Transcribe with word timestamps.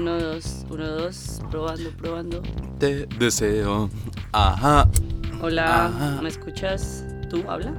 Uno, 0.00 0.18
dos, 0.18 0.64
uno, 0.70 0.86
dos, 0.86 1.42
probando, 1.50 1.90
probando. 1.98 2.40
Te 2.78 3.04
deseo. 3.18 3.90
Ajá. 4.32 4.88
Hola, 5.42 5.88
Ajá. 5.88 6.22
¿me 6.22 6.30
escuchas? 6.30 7.04
¿Tú 7.28 7.44
habla? 7.46 7.74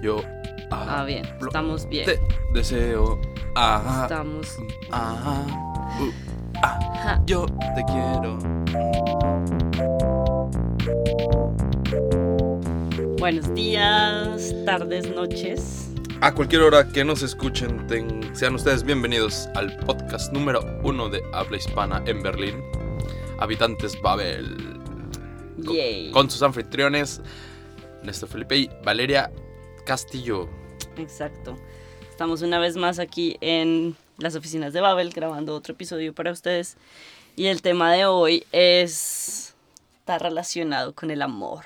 Yo. 0.00 0.22
Ah, 0.70 1.04
bien, 1.06 1.26
Lo- 1.38 1.48
estamos 1.48 1.86
bien. 1.86 2.06
Te 2.06 2.18
deseo. 2.54 3.20
Ajá. 3.54 4.04
Estamos. 4.04 4.56
Ajá. 4.90 5.42
Uh, 6.00 6.10
ah, 6.62 6.78
Ajá. 6.94 7.22
yo 7.26 7.44
te 7.44 7.84
quiero. 7.84 8.38
Buenos 13.18 13.52
días, 13.52 14.54
tardes, 14.64 15.14
noches. 15.14 15.85
A 16.20 16.34
cualquier 16.34 16.62
hora 16.62 16.88
que 16.88 17.04
nos 17.04 17.22
escuchen, 17.22 17.86
ten- 17.86 18.34
sean 18.34 18.54
ustedes 18.54 18.82
bienvenidos 18.82 19.48
al 19.54 19.76
podcast 19.78 20.32
número 20.32 20.60
uno 20.82 21.08
de 21.08 21.22
habla 21.32 21.56
hispana 21.58 22.02
en 22.06 22.22
Berlín. 22.22 22.62
Habitantes 23.38 24.00
Babel. 24.00 24.56
Con-. 25.64 26.12
Con 26.12 26.30
sus 26.30 26.42
anfitriones, 26.42 27.20
Néstor 28.02 28.28
Felipe 28.28 28.56
y 28.56 28.70
Valeria 28.84 29.30
Castillo. 29.84 30.48
Exacto. 30.96 31.56
Estamos 32.10 32.42
una 32.42 32.58
vez 32.58 32.76
más 32.76 32.98
aquí 32.98 33.36
en 33.40 33.94
las 34.18 34.34
oficinas 34.34 34.72
de 34.72 34.80
Babel 34.80 35.10
grabando 35.10 35.54
otro 35.54 35.74
episodio 35.74 36.14
para 36.14 36.32
ustedes. 36.32 36.76
Y 37.36 37.46
el 37.46 37.60
tema 37.62 37.92
de 37.92 38.06
hoy 38.06 38.44
es. 38.52 39.54
Está 39.98 40.18
relacionado 40.18 40.94
con 40.94 41.10
el 41.10 41.20
amor. 41.20 41.64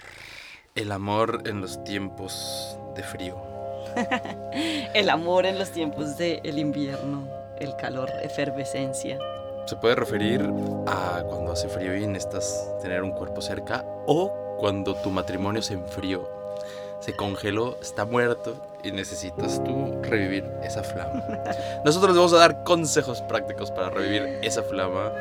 El 0.75 0.91
amor 0.93 1.43
en 1.47 1.61
los 1.61 1.83
tiempos 1.85 2.77
de 2.97 3.03
frío. 3.05 3.50
El 4.95 5.11
amor 5.11 5.47
en 5.47 5.59
los 5.59 5.71
tiempos 5.71 6.17
del 6.17 6.59
invierno, 6.59 7.29
el 7.59 7.77
calor, 7.77 8.11
efervescencia. 8.23 9.19
Se 9.67 9.77
puede 9.77 9.95
referir 9.95 10.43
a 10.87 11.23
cuando 11.29 11.53
hace 11.53 11.69
frío 11.69 11.97
y 11.97 12.07
necesitas 12.07 12.69
tener 12.83 13.03
un 13.03 13.13
cuerpo 13.13 13.41
cerca 13.41 13.85
o 14.07 14.57
cuando 14.59 14.95
tu 14.97 15.11
matrimonio 15.11 15.63
se 15.63 15.75
enfrió, 15.75 16.29
se 17.01 17.15
congeló, 17.15 17.79
está 17.81 18.05
muerto 18.05 18.55
y 18.83 18.93
necesitas 18.93 19.63
tú 19.65 20.01
revivir 20.03 20.45
esa 20.63 20.83
flama. 20.83 21.23
Nosotros 21.85 22.17
vamos 22.17 22.33
a 22.33 22.39
dar 22.39 22.65
consejos 22.65 23.23
prácticos 23.23 23.71
para 23.71 23.91
revivir 23.91 24.39
esa 24.43 24.63
flama 24.63 25.13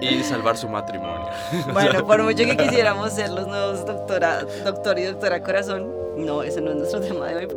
y 0.00 0.22
salvar 0.22 0.56
su 0.56 0.68
matrimonio. 0.68 1.28
Bueno, 1.72 2.06
por 2.06 2.22
mucho 2.22 2.44
que 2.44 2.56
quisiéramos 2.56 3.12
ser 3.12 3.30
los 3.30 3.46
nuevos 3.46 3.84
doctora, 3.84 4.44
doctor 4.64 4.98
y 4.98 5.04
doctora 5.04 5.42
corazón, 5.42 6.03
no, 6.16 6.42
ese 6.42 6.60
no 6.60 6.70
es 6.70 6.76
nuestro 6.76 7.00
tema 7.06 7.26
de 7.28 7.46
hoy. 7.46 7.48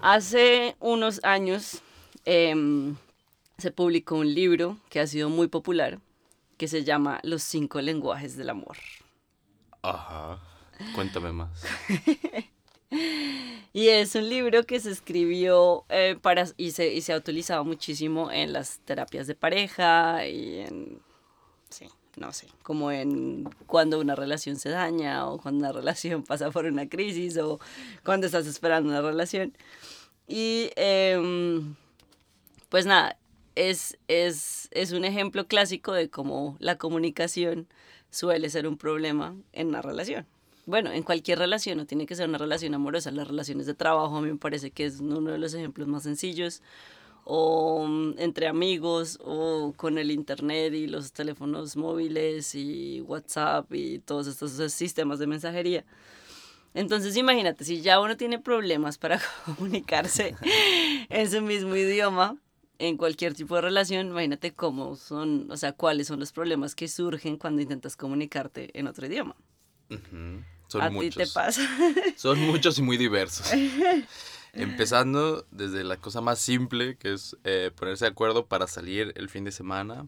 Hace 0.00 0.76
unos 0.80 1.20
años 1.24 1.82
em, 2.24 2.96
se 3.58 3.70
publicó 3.70 4.16
un 4.16 4.32
libro 4.34 4.76
que 4.88 5.00
ha 5.00 5.06
sido 5.06 5.28
muy 5.28 5.48
popular 5.48 5.98
que 6.56 6.68
se 6.68 6.84
llama 6.84 7.20
Los 7.22 7.42
cinco 7.42 7.80
lenguajes 7.80 8.36
del 8.36 8.50
amor. 8.50 8.76
Ajá. 9.82 10.40
Cuéntame 10.94 11.32
más. 11.32 11.64
Y 13.72 13.88
es 13.88 14.14
un 14.14 14.28
libro 14.28 14.64
que 14.64 14.80
se 14.80 14.90
escribió 14.90 15.84
eh, 15.90 16.16
para, 16.20 16.46
y, 16.56 16.70
se, 16.70 16.92
y 16.92 17.02
se 17.02 17.12
ha 17.12 17.16
utilizado 17.16 17.64
muchísimo 17.64 18.32
en 18.32 18.52
las 18.52 18.78
terapias 18.80 19.26
de 19.26 19.34
pareja 19.34 20.26
y 20.26 20.60
en, 20.60 21.02
sí, 21.68 21.86
no 22.18 22.32
sé, 22.32 22.46
como 22.62 22.90
en 22.92 23.44
cuando 23.66 24.00
una 24.00 24.14
relación 24.14 24.56
se 24.56 24.70
daña 24.70 25.26
o 25.26 25.38
cuando 25.38 25.60
una 25.60 25.72
relación 25.78 26.22
pasa 26.22 26.50
por 26.50 26.66
una 26.66 26.88
crisis 26.88 27.36
o 27.38 27.60
cuando 28.04 28.26
estás 28.26 28.46
esperando 28.46 28.90
una 28.90 29.02
relación. 29.02 29.52
Y 30.26 30.70
em, 30.76 31.74
pues 32.68 32.86
nada, 32.86 33.18
es, 33.54 33.98
es, 34.08 34.68
es 34.70 34.92
un 34.92 35.04
ejemplo 35.04 35.46
clásico 35.46 35.92
de 35.92 36.10
cómo 36.10 36.56
la 36.60 36.76
comunicación 36.76 37.66
suele 38.10 38.50
ser 38.50 38.66
un 38.66 38.76
problema 38.76 39.34
en 39.52 39.68
una 39.68 39.82
relación. 39.82 40.26
Bueno, 40.66 40.92
en 40.92 41.02
cualquier 41.02 41.38
relación, 41.38 41.78
no 41.78 41.86
tiene 41.86 42.04
que 42.04 42.14
ser 42.14 42.28
una 42.28 42.36
relación 42.36 42.74
amorosa, 42.74 43.10
las 43.10 43.26
relaciones 43.26 43.64
de 43.64 43.74
trabajo 43.74 44.18
a 44.18 44.20
mí 44.20 44.30
me 44.30 44.36
parece 44.36 44.70
que 44.70 44.84
es 44.84 45.00
uno 45.00 45.30
de 45.30 45.38
los 45.38 45.54
ejemplos 45.54 45.88
más 45.88 46.02
sencillos, 46.02 46.62
o 47.30 47.86
mm, 47.86 48.14
entre 48.16 48.46
amigos, 48.46 49.18
o 49.22 49.74
con 49.76 49.98
el 49.98 50.10
internet 50.10 50.72
y 50.72 50.86
los 50.86 51.12
teléfonos 51.12 51.76
móviles 51.76 52.54
y 52.54 53.02
WhatsApp 53.02 53.70
y 53.74 53.98
todos 53.98 54.26
estos 54.26 54.72
sistemas 54.72 55.18
de 55.18 55.26
mensajería. 55.26 55.84
Entonces 56.72 57.18
imagínate, 57.18 57.64
si 57.66 57.82
ya 57.82 58.00
uno 58.00 58.16
tiene 58.16 58.38
problemas 58.38 58.96
para 58.96 59.20
comunicarse 59.44 60.34
en 61.10 61.30
su 61.30 61.42
mismo 61.42 61.76
idioma, 61.76 62.38
en 62.78 62.96
cualquier 62.96 63.34
tipo 63.34 63.56
de 63.56 63.60
relación, 63.60 64.06
imagínate 64.06 64.54
cómo 64.54 64.96
son, 64.96 65.50
o 65.50 65.56
sea, 65.58 65.72
cuáles 65.72 66.06
son 66.06 66.20
los 66.20 66.32
problemas 66.32 66.74
que 66.74 66.88
surgen 66.88 67.36
cuando 67.36 67.60
intentas 67.60 67.94
comunicarte 67.94 68.70
en 68.72 68.86
otro 68.86 69.06
idioma. 69.06 69.36
Son 70.68 70.80
¿A 70.80 70.88
muchos. 70.88 71.14
ti 71.14 71.24
te 71.24 71.26
pasa? 71.26 71.60
Son 72.16 72.40
muchos 72.40 72.78
y 72.78 72.82
muy 72.82 72.96
diversos. 72.96 73.50
Empezando 74.52 75.46
desde 75.50 75.84
la 75.84 75.96
cosa 75.96 76.20
más 76.20 76.38
simple, 76.38 76.96
que 76.96 77.12
es 77.12 77.36
eh, 77.44 77.70
ponerse 77.74 78.04
de 78.06 78.10
acuerdo 78.10 78.46
para 78.46 78.66
salir 78.66 79.12
el 79.16 79.28
fin 79.28 79.44
de 79.44 79.52
semana, 79.52 80.06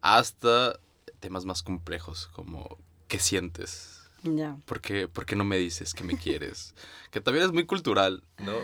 hasta 0.00 0.78
temas 1.20 1.44
más 1.44 1.62
complejos, 1.62 2.28
como 2.32 2.78
¿qué 3.08 3.18
sientes? 3.18 3.98
ya. 4.24 4.56
¿Por 4.66 4.80
qué, 4.80 5.08
por 5.08 5.26
qué 5.26 5.34
no 5.34 5.44
me 5.44 5.56
dices 5.58 5.94
que 5.94 6.04
me 6.04 6.16
quieres? 6.16 6.74
Que 7.10 7.20
también 7.20 7.44
es 7.44 7.52
muy 7.52 7.66
cultural, 7.66 8.22
¿no? 8.38 8.54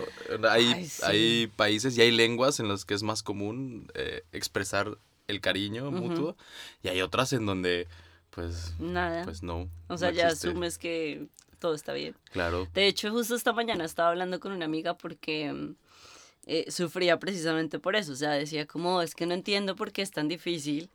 Hay, 0.49 0.73
Ay, 0.73 0.87
sí. 0.87 1.01
hay 1.05 1.47
países 1.55 1.95
y 1.95 2.01
hay 2.01 2.09
lenguas 2.09 2.59
en 2.59 2.67
las 2.67 2.83
que 2.83 2.95
es 2.95 3.03
más 3.03 3.21
común 3.21 3.91
eh, 3.93 4.23
expresar 4.31 4.97
el 5.27 5.39
cariño 5.39 5.91
mutuo, 5.91 6.35
y 6.81 6.87
hay 6.87 7.03
otras 7.03 7.31
en 7.33 7.45
donde, 7.45 7.87
pues, 8.31 8.73
Nada. 8.79 9.23
pues 9.23 9.43
no. 9.43 9.69
o 9.87 9.97
sea, 9.99 10.09
no 10.09 10.17
ya 10.17 10.27
asumes 10.29 10.79
que 10.79 11.27
todo 11.59 11.75
está 11.75 11.93
bien. 11.93 12.15
Claro. 12.31 12.67
De 12.73 12.87
hecho, 12.87 13.11
justo 13.11 13.35
esta 13.35 13.53
mañana 13.53 13.85
estaba 13.85 14.09
hablando 14.09 14.39
con 14.39 14.51
una 14.51 14.65
amiga 14.65 14.97
porque 14.97 15.51
mm, 15.51 15.75
eh, 16.47 16.71
sufría 16.71 17.19
precisamente 17.19 17.79
por 17.79 17.95
eso. 17.95 18.13
O 18.13 18.15
sea, 18.15 18.31
decía 18.31 18.65
como, 18.65 19.01
es 19.01 19.13
que 19.13 19.25
no 19.25 19.33
entiendo 19.33 19.75
por 19.75 19.91
qué 19.91 20.01
es 20.01 20.11
tan 20.11 20.27
difícil 20.27 20.89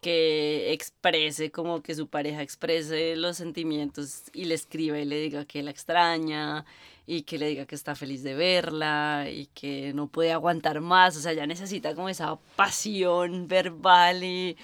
que 0.00 0.72
exprese, 0.72 1.50
como 1.50 1.82
que 1.82 1.94
su 1.94 2.08
pareja 2.08 2.42
exprese 2.42 3.16
los 3.16 3.38
sentimientos 3.38 4.24
y 4.34 4.44
le 4.44 4.54
escriba 4.54 4.98
y 4.98 5.06
le 5.06 5.18
diga 5.18 5.46
que 5.46 5.62
la 5.62 5.70
extraña 5.70 6.66
y 7.06 7.22
que 7.22 7.38
le 7.38 7.48
diga 7.48 7.64
que 7.64 7.74
está 7.74 7.94
feliz 7.94 8.22
de 8.22 8.34
verla 8.34 9.26
y 9.30 9.46
que 9.54 9.92
no 9.94 10.08
puede 10.08 10.32
aguantar 10.32 10.80
más. 10.80 11.16
O 11.16 11.20
sea, 11.20 11.32
ya 11.32 11.46
necesita 11.46 11.94
como 11.94 12.08
esa 12.08 12.36
pasión 12.56 13.48
verbal 13.48 14.24
y... 14.24 14.56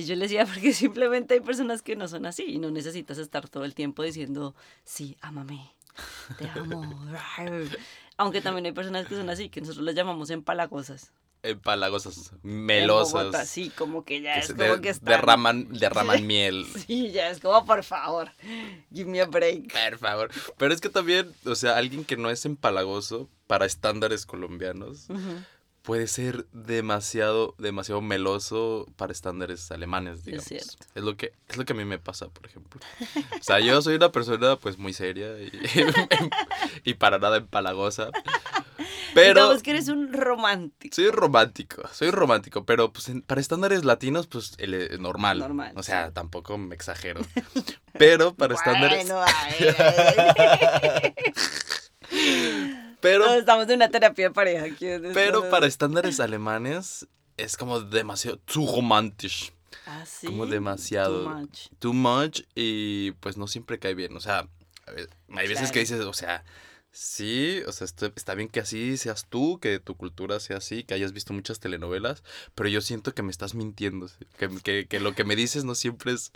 Y 0.00 0.04
yo 0.06 0.14
le 0.16 0.22
decía, 0.22 0.46
porque 0.52 0.72
simplemente 0.72 1.34
hay 1.34 1.40
personas 1.40 1.82
que 1.82 1.94
no 1.96 2.08
son 2.08 2.24
así 2.26 2.44
y 2.44 2.58
no 2.58 2.70
necesitas 2.70 3.18
estar 3.18 3.48
todo 3.48 3.64
el 3.64 3.74
tiempo 3.74 4.02
diciendo, 4.02 4.54
sí, 4.84 5.16
ámame, 5.20 5.70
te 6.38 6.48
amo. 6.48 6.82
Aunque 8.16 8.40
también 8.40 8.66
hay 8.66 8.72
personas 8.72 9.06
que 9.06 9.14
son 9.16 9.28
así, 9.30 9.48
que 9.48 9.60
nosotros 9.60 9.84
las 9.84 9.94
llamamos 9.94 10.30
empalagosas. 10.30 11.12
Empalagosas, 11.42 12.32
En 12.44 12.66
melosas. 12.66 13.12
Bogotá, 13.14 13.46
sí, 13.46 13.70
como 13.70 14.04
que 14.04 14.20
ya 14.20 14.34
que 14.34 14.40
es 14.40 14.52
como 14.52 14.62
de- 14.76 14.80
que 14.82 14.88
están... 14.90 15.06
derraman, 15.06 15.68
derraman 15.72 16.26
miel. 16.26 16.66
Sí, 16.86 17.10
ya 17.12 17.30
es 17.30 17.40
como, 17.40 17.64
por 17.64 17.82
favor, 17.82 18.30
give 18.92 19.10
me 19.10 19.20
a 19.22 19.26
break. 19.26 19.72
Por 19.72 19.98
favor. 19.98 20.30
Pero 20.58 20.74
es 20.74 20.80
que 20.82 20.90
también, 20.90 21.32
o 21.46 21.54
sea, 21.54 21.76
alguien 21.78 22.04
que 22.04 22.18
no 22.18 22.28
es 22.30 22.44
empalagoso 22.44 23.28
para 23.46 23.64
estándares 23.66 24.26
colombianos 24.26 25.08
Ujú. 25.08 25.42
Puede 25.82 26.06
ser 26.06 26.46
demasiado, 26.52 27.54
demasiado 27.58 28.00
meloso 28.00 28.86
para 28.96 29.12
estándares 29.12 29.70
alemanes, 29.70 30.24
digamos. 30.24 30.50
Es 30.50 30.78
lo 30.94 31.16
que, 31.16 31.32
es 31.48 31.56
lo 31.56 31.64
que 31.64 31.72
a 31.72 31.76
mí 31.76 31.84
me 31.84 31.98
pasa, 31.98 32.28
por 32.28 32.46
ejemplo. 32.46 32.80
O 33.38 33.42
sea, 33.42 33.60
yo 33.60 33.80
soy 33.82 33.96
una 33.96 34.12
persona 34.12 34.56
pues 34.56 34.78
muy 34.78 34.92
seria 34.92 35.38
y, 35.40 35.50
y 36.84 36.94
para 36.94 37.18
nada 37.18 37.38
empalagosa. 37.38 38.10
Pero 39.14 39.40
Digamos 39.42 39.62
que 39.62 39.70
eres 39.70 39.88
un 39.88 40.12
romántico. 40.12 40.94
soy 40.94 41.10
romántico, 41.10 41.82
soy 41.92 42.10
romántico, 42.10 42.64
pero 42.64 42.92
pues 42.92 43.10
para 43.26 43.40
estándares 43.40 43.84
latinos 43.84 44.26
pues 44.28 44.52
el, 44.58 44.74
eh, 44.74 44.98
normal. 44.98 45.38
Normal, 45.40 45.72
O 45.76 45.82
sea, 45.82 46.06
sí. 46.08 46.12
tampoco 46.14 46.56
me 46.58 46.74
exagero. 46.76 47.20
Pero 47.98 48.34
para 48.34 48.54
estándares 48.54 49.08
Bueno, 49.08 49.24
ay, 49.26 49.54
ay, 50.92 51.14
pero 53.00 53.34
estamos 53.34 53.68
en 53.68 53.76
una 53.76 53.88
terapia 53.90 54.28
de 54.28 54.34
pareja. 54.34 54.64
aquí, 54.66 54.86
Pero 55.14 55.48
para 55.50 55.66
estándares 55.66 56.20
alemanes 56.20 57.06
es 57.36 57.56
como 57.56 57.80
demasiado, 57.80 58.40
zu 58.46 58.66
romantisch, 58.66 59.52
Ah, 59.86 60.04
¿sí? 60.06 60.26
como 60.26 60.46
demasiado. 60.46 61.24
Too 61.24 61.30
much. 61.38 61.58
too 61.78 61.92
much 61.92 62.40
y 62.54 63.12
pues 63.12 63.36
no 63.36 63.46
siempre 63.46 63.78
cae 63.78 63.94
bien. 63.94 64.16
O 64.16 64.20
sea, 64.20 64.46
hay 64.86 65.48
veces 65.48 65.58
Claro. 65.58 65.72
que 65.72 65.80
dices, 65.80 66.00
o 66.00 66.12
sea, 66.12 66.44
Sí, 66.92 67.62
o 67.68 67.70
sea, 67.72 67.84
está, 67.84 68.06
está 68.16 68.34
bien 68.34 68.48
que 68.48 68.58
así 68.58 68.96
seas 68.96 69.24
tú, 69.28 69.60
que 69.60 69.78
tu 69.78 69.94
cultura 69.96 70.40
sea 70.40 70.56
así, 70.56 70.82
que 70.82 70.92
hayas 70.92 71.12
visto 71.12 71.32
muchas 71.32 71.60
telenovelas, 71.60 72.24
pero 72.56 72.68
yo 72.68 72.80
siento 72.80 73.14
que 73.14 73.22
me 73.22 73.30
estás 73.30 73.54
mintiendo, 73.54 74.08
que, 74.36 74.48
que- 74.60 74.86
que 74.88 74.98
lo 74.98 75.14
que 75.14 75.22
me 75.22 75.36
dices 75.36 75.62
no 75.64 75.76
siempre 75.76 76.10
es, 76.14 76.32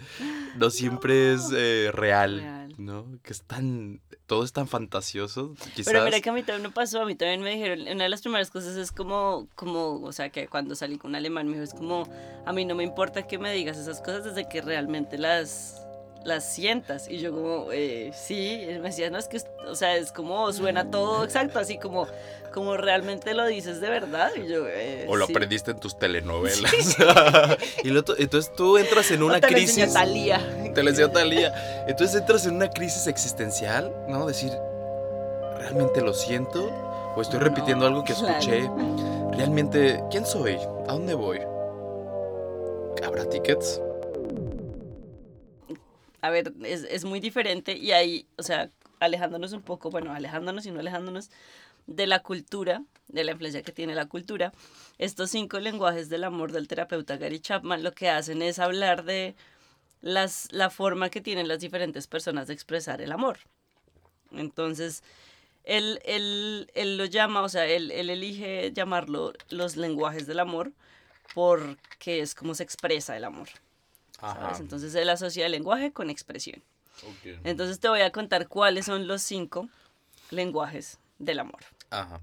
no 0.54 0.70
siempre 0.70 1.32
es 1.34 1.40
eh, 1.56 1.90
real, 1.92 2.38
Real. 2.38 2.63
¿No? 2.78 3.18
Que 3.22 3.32
es 3.32 3.42
tan, 3.42 4.00
todo 4.26 4.44
es 4.44 4.52
tan 4.52 4.66
fantasioso, 4.68 5.54
quizás. 5.74 5.92
Pero 5.92 6.04
mira 6.04 6.20
que 6.20 6.30
a 6.30 6.32
mí 6.32 6.42
también 6.42 6.62
me 6.68 6.74
pasó, 6.74 7.02
a 7.02 7.06
mí 7.06 7.14
también 7.14 7.42
me 7.42 7.50
dijeron, 7.50 7.80
una 7.80 8.04
de 8.04 8.08
las 8.08 8.22
primeras 8.22 8.50
cosas 8.50 8.76
es 8.76 8.92
como, 8.92 9.48
como, 9.54 10.00
o 10.02 10.12
sea, 10.12 10.30
que 10.30 10.48
cuando 10.48 10.74
salí 10.74 10.98
con 10.98 11.10
un 11.10 11.16
alemán 11.16 11.46
me 11.46 11.54
dijo, 11.54 11.64
es 11.64 11.74
como, 11.74 12.08
a 12.44 12.52
mí 12.52 12.64
no 12.64 12.74
me 12.74 12.84
importa 12.84 13.26
que 13.26 13.38
me 13.38 13.52
digas 13.52 13.76
esas 13.76 14.00
cosas 14.00 14.24
desde 14.24 14.48
que 14.48 14.62
realmente 14.62 15.18
las, 15.18 15.83
las 16.24 16.44
sientas. 16.44 17.08
Y 17.08 17.18
yo 17.18 17.32
como, 17.32 17.70
eh, 17.72 18.10
sí, 18.14 18.64
él 18.68 18.80
me 18.80 18.88
decía, 18.88 19.10
no, 19.10 19.18
es 19.18 19.28
que, 19.28 19.40
o 19.68 19.74
sea, 19.76 19.96
es 19.96 20.10
como, 20.12 20.52
suena 20.52 20.90
todo 20.90 21.22
exacto, 21.24 21.58
así 21.58 21.78
como, 21.78 22.06
como 22.52 22.76
realmente 22.76 23.34
lo 23.34 23.46
dices 23.46 23.80
de 23.80 23.90
verdad. 23.90 24.30
Y 24.36 24.48
yo, 24.48 24.66
eh, 24.68 25.06
O 25.08 25.16
lo 25.16 25.26
sí. 25.26 25.32
aprendiste 25.32 25.70
en 25.72 25.78
tus 25.78 25.98
telenovelas. 25.98 26.72
y 27.84 27.88
lo 27.90 28.02
to- 28.04 28.16
entonces 28.18 28.52
tú 28.56 28.78
entras 28.78 29.10
en 29.10 29.22
O 29.22 29.26
una 29.26 29.40
te 29.40 29.50
lo 29.50 29.58
enseñó 29.58 29.84
crisis. 29.84 29.94
Thalía. 29.94 30.40
Te 30.74 30.82
lo 30.82 30.90
enseñó 30.90 31.10
Talía. 31.10 31.84
Entonces 31.88 32.20
entras 32.20 32.46
en 32.46 32.54
una 32.56 32.70
crisis 32.70 33.06
existencial, 33.06 33.94
¿no? 34.08 34.26
Decir, 34.26 34.50
¿realmente 35.58 36.00
lo 36.00 36.14
siento? 36.14 36.70
¿O 37.16 37.20
estoy 37.22 37.38
No, 37.38 37.44
repitiendo 37.44 37.86
algo 37.86 38.02
que 38.02 38.12
claro. 38.14 38.28
escuché? 38.38 38.70
¿Realmente 39.36 40.02
quién 40.10 40.24
soy? 40.26 40.54
¿A 40.88 40.92
dónde 40.92 41.14
voy? 41.14 41.40
¿Habrá 43.04 43.24
tickets? 43.28 43.80
A 46.24 46.30
ver, 46.30 46.54
es, 46.62 46.84
es 46.84 47.04
muy 47.04 47.20
diferente 47.20 47.76
y 47.76 47.92
ahí, 47.92 48.26
o 48.38 48.42
sea, 48.42 48.70
alejándonos 48.98 49.52
un 49.52 49.60
poco, 49.60 49.90
bueno, 49.90 50.10
alejándonos 50.14 50.64
y 50.64 50.70
no 50.70 50.80
alejándonos 50.80 51.30
de 51.86 52.06
la 52.06 52.20
cultura, 52.20 52.82
de 53.08 53.24
la 53.24 53.32
influencia 53.32 53.62
que 53.62 53.72
tiene 53.72 53.94
la 53.94 54.06
cultura, 54.06 54.50
estos 54.96 55.30
cinco 55.30 55.60
lenguajes 55.60 56.08
del 56.08 56.24
amor 56.24 56.50
del 56.50 56.66
terapeuta 56.66 57.18
Gary 57.18 57.40
Chapman 57.40 57.82
lo 57.82 57.92
que 57.92 58.08
hacen 58.08 58.40
es 58.40 58.58
hablar 58.58 59.04
de 59.04 59.34
las, 60.00 60.50
la 60.50 60.70
forma 60.70 61.10
que 61.10 61.20
tienen 61.20 61.46
las 61.46 61.60
diferentes 61.60 62.06
personas 62.06 62.46
de 62.46 62.54
expresar 62.54 63.02
el 63.02 63.12
amor. 63.12 63.40
Entonces, 64.32 65.02
él, 65.64 66.00
él, 66.06 66.70
él 66.74 66.96
lo 66.96 67.04
llama, 67.04 67.42
o 67.42 67.50
sea, 67.50 67.66
él, 67.66 67.90
él 67.90 68.08
elige 68.08 68.72
llamarlo 68.72 69.34
los 69.50 69.76
lenguajes 69.76 70.26
del 70.26 70.40
amor 70.40 70.72
porque 71.34 72.20
es 72.20 72.34
como 72.34 72.54
se 72.54 72.62
expresa 72.62 73.14
el 73.14 73.24
amor. 73.24 73.48
¿Sabes? 74.20 74.60
Entonces 74.60 74.94
él 74.94 75.08
asocia 75.10 75.46
el 75.46 75.52
lenguaje 75.52 75.92
con 75.92 76.10
expresión. 76.10 76.62
Entonces 77.44 77.80
te 77.80 77.88
voy 77.88 78.00
a 78.00 78.10
contar 78.12 78.48
cuáles 78.48 78.86
son 78.86 79.06
los 79.06 79.22
cinco 79.22 79.68
lenguajes 80.30 80.98
del 81.18 81.40
amor, 81.40 81.60
Ajá. 81.90 82.20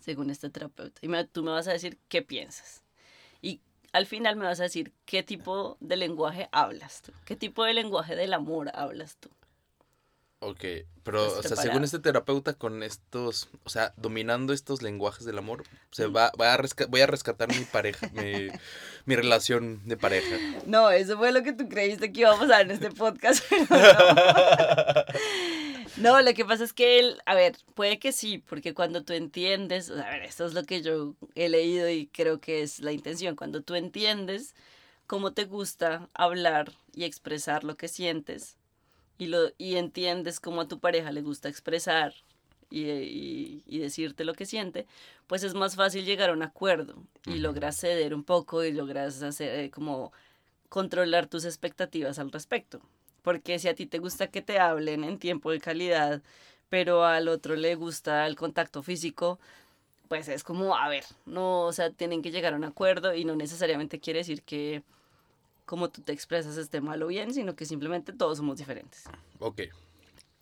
según 0.00 0.30
este 0.30 0.48
terapeuta. 0.50 0.98
Y 1.02 1.08
me- 1.08 1.24
tú 1.24 1.42
me 1.42 1.50
vas 1.50 1.66
a 1.68 1.72
decir 1.72 1.98
qué 2.08 2.22
piensas. 2.22 2.82
Y 3.40 3.60
al 3.92 4.06
final 4.06 4.36
me 4.36 4.44
vas 4.44 4.60
a 4.60 4.64
decir 4.64 4.92
qué 5.06 5.22
tipo 5.22 5.76
de 5.80 5.96
lenguaje 5.96 6.48
hablas 6.52 7.02
tú. 7.02 7.12
¿Qué 7.24 7.36
tipo 7.36 7.64
de 7.64 7.74
lenguaje 7.74 8.14
del 8.16 8.32
amor 8.34 8.70
hablas 8.74 9.16
tú? 9.16 9.28
Ok, 10.44 10.64
pero, 11.04 11.24
¿Estás 11.24 11.52
o 11.52 11.54
sea, 11.54 11.56
según 11.56 11.84
este 11.84 12.00
terapeuta, 12.00 12.54
con 12.54 12.82
estos, 12.82 13.48
o 13.62 13.70
sea, 13.70 13.94
dominando 13.96 14.52
estos 14.52 14.82
lenguajes 14.82 15.24
del 15.24 15.38
amor, 15.38 15.62
se 15.92 16.08
va, 16.08 16.32
va 16.40 16.52
a 16.52 16.58
resca- 16.58 16.88
voy 16.88 17.00
a 17.00 17.06
rescatar 17.06 17.48
mi 17.48 17.64
pareja, 17.64 18.10
mi, 18.12 18.48
mi 19.06 19.14
relación 19.14 19.80
de 19.86 19.96
pareja. 19.96 20.36
No, 20.66 20.90
eso 20.90 21.16
fue 21.16 21.30
lo 21.30 21.44
que 21.44 21.52
tú 21.52 21.68
creíste 21.68 22.12
que 22.12 22.22
iba 22.22 22.34
a 22.34 22.38
pasar 22.38 22.62
en 22.62 22.72
este 22.72 22.90
podcast. 22.90 23.44
pero 23.68 24.14
no. 24.14 25.04
No, 25.98 26.20
lo 26.22 26.34
que 26.34 26.44
pasa 26.44 26.64
es 26.64 26.72
que 26.72 26.98
él, 26.98 27.22
a 27.24 27.34
ver, 27.34 27.56
puede 27.74 28.00
que 28.00 28.10
sí, 28.10 28.38
porque 28.38 28.74
cuando 28.74 29.04
tú 29.04 29.12
entiendes, 29.12 29.90
a 29.90 30.08
ver, 30.10 30.22
esto 30.24 30.44
es 30.44 30.54
lo 30.54 30.64
que 30.64 30.82
yo 30.82 31.14
he 31.36 31.48
leído 31.48 31.88
y 31.88 32.08
creo 32.08 32.40
que 32.40 32.62
es 32.62 32.80
la 32.80 32.90
intención, 32.90 33.36
cuando 33.36 33.62
tú 33.62 33.76
entiendes 33.76 34.56
cómo 35.06 35.34
te 35.34 35.44
gusta 35.44 36.08
hablar 36.14 36.72
y 36.94 37.04
expresar 37.04 37.62
lo 37.62 37.76
que 37.76 37.86
sientes 37.86 38.56
y, 39.22 39.26
lo, 39.26 39.50
y 39.58 39.76
entiendes 39.76 40.40
cómo 40.40 40.62
a 40.62 40.68
tu 40.68 40.78
pareja 40.80 41.12
le 41.12 41.22
gusta 41.22 41.48
expresar 41.48 42.14
y, 42.70 42.84
y- 42.90 43.62
y 43.66 43.78
decirte 43.80 44.24
lo 44.24 44.34
que 44.34 44.46
siente, 44.46 44.86
pues 45.26 45.42
es 45.44 45.54
más 45.54 45.76
fácil 45.76 46.04
llegar 46.04 46.30
a 46.30 46.32
un 46.34 46.42
acuerdo 46.42 46.94
y 47.26 47.38
Ujú. 47.38 47.42
logras 47.42 47.76
ceder 47.80 48.14
un 48.14 48.24
poco 48.24 48.64
y 48.64 48.72
logras 48.72 49.22
hacer 49.22 49.58
eh, 49.60 49.70
como 49.70 50.12
controlar 50.68 51.26
tus 51.28 51.44
expectativas 51.44 52.18
al 52.18 52.32
respecto. 52.32 52.80
Porque 53.22 53.58
si 53.58 53.68
a 53.68 53.74
ti 53.74 53.86
te 53.86 53.98
gusta 53.98 54.28
que 54.28 54.42
te 54.42 54.58
hablen 54.58 55.04
en 55.04 55.18
tiempo 55.18 55.50
de 55.52 55.60
calidad, 55.60 56.22
pero 56.68 57.04
al 57.04 57.28
otro 57.28 57.56
le 57.56 57.74
gusta 57.76 58.26
el 58.26 58.36
contacto 58.36 58.82
físico, 58.82 59.38
pues 60.08 60.28
es 60.28 60.44
como, 60.44 60.76
a 60.76 60.88
ver, 60.88 61.04
no, 61.26 61.62
o 61.62 61.72
sea, 61.72 61.90
tienen 61.90 62.22
que 62.22 62.30
llegar 62.30 62.54
a 62.54 62.56
un 62.56 62.64
acuerdo 62.64 63.14
y 63.14 63.24
no 63.24 63.36
necesariamente 63.36 64.00
quiere 64.00 64.20
decir 64.20 64.42
que 64.42 64.82
como 65.72 65.88
tú 65.88 66.02
te 66.02 66.12
expresas 66.12 66.58
esté 66.58 66.82
mal 66.82 67.02
o 67.02 67.06
bien, 67.06 67.32
sino 67.32 67.56
que 67.56 67.64
simplemente 67.64 68.12
todos 68.12 68.36
somos 68.36 68.58
diferentes. 68.58 69.04
Ok, 69.38 69.62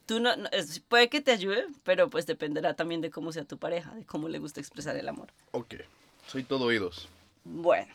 Tú 0.04 0.18
no, 0.18 0.34
no- 0.34 0.48
es- 0.50 0.80
puede 0.80 1.08
que 1.08 1.20
te 1.20 1.30
ayude, 1.30 1.66
pero 1.84 2.10
pues 2.10 2.26
dependerá 2.26 2.74
también 2.74 3.00
de 3.00 3.10
cómo 3.12 3.30
sea 3.30 3.44
tu 3.44 3.58
pareja, 3.58 3.94
de 3.94 4.04
cómo 4.04 4.28
le 4.28 4.40
gusta 4.40 4.58
expresar 4.58 4.96
el 4.96 5.08
amor. 5.08 5.28
ok, 5.52 5.74
soy 6.26 6.42
todo 6.42 6.64
oídos. 6.64 7.08
Bueno, 7.44 7.92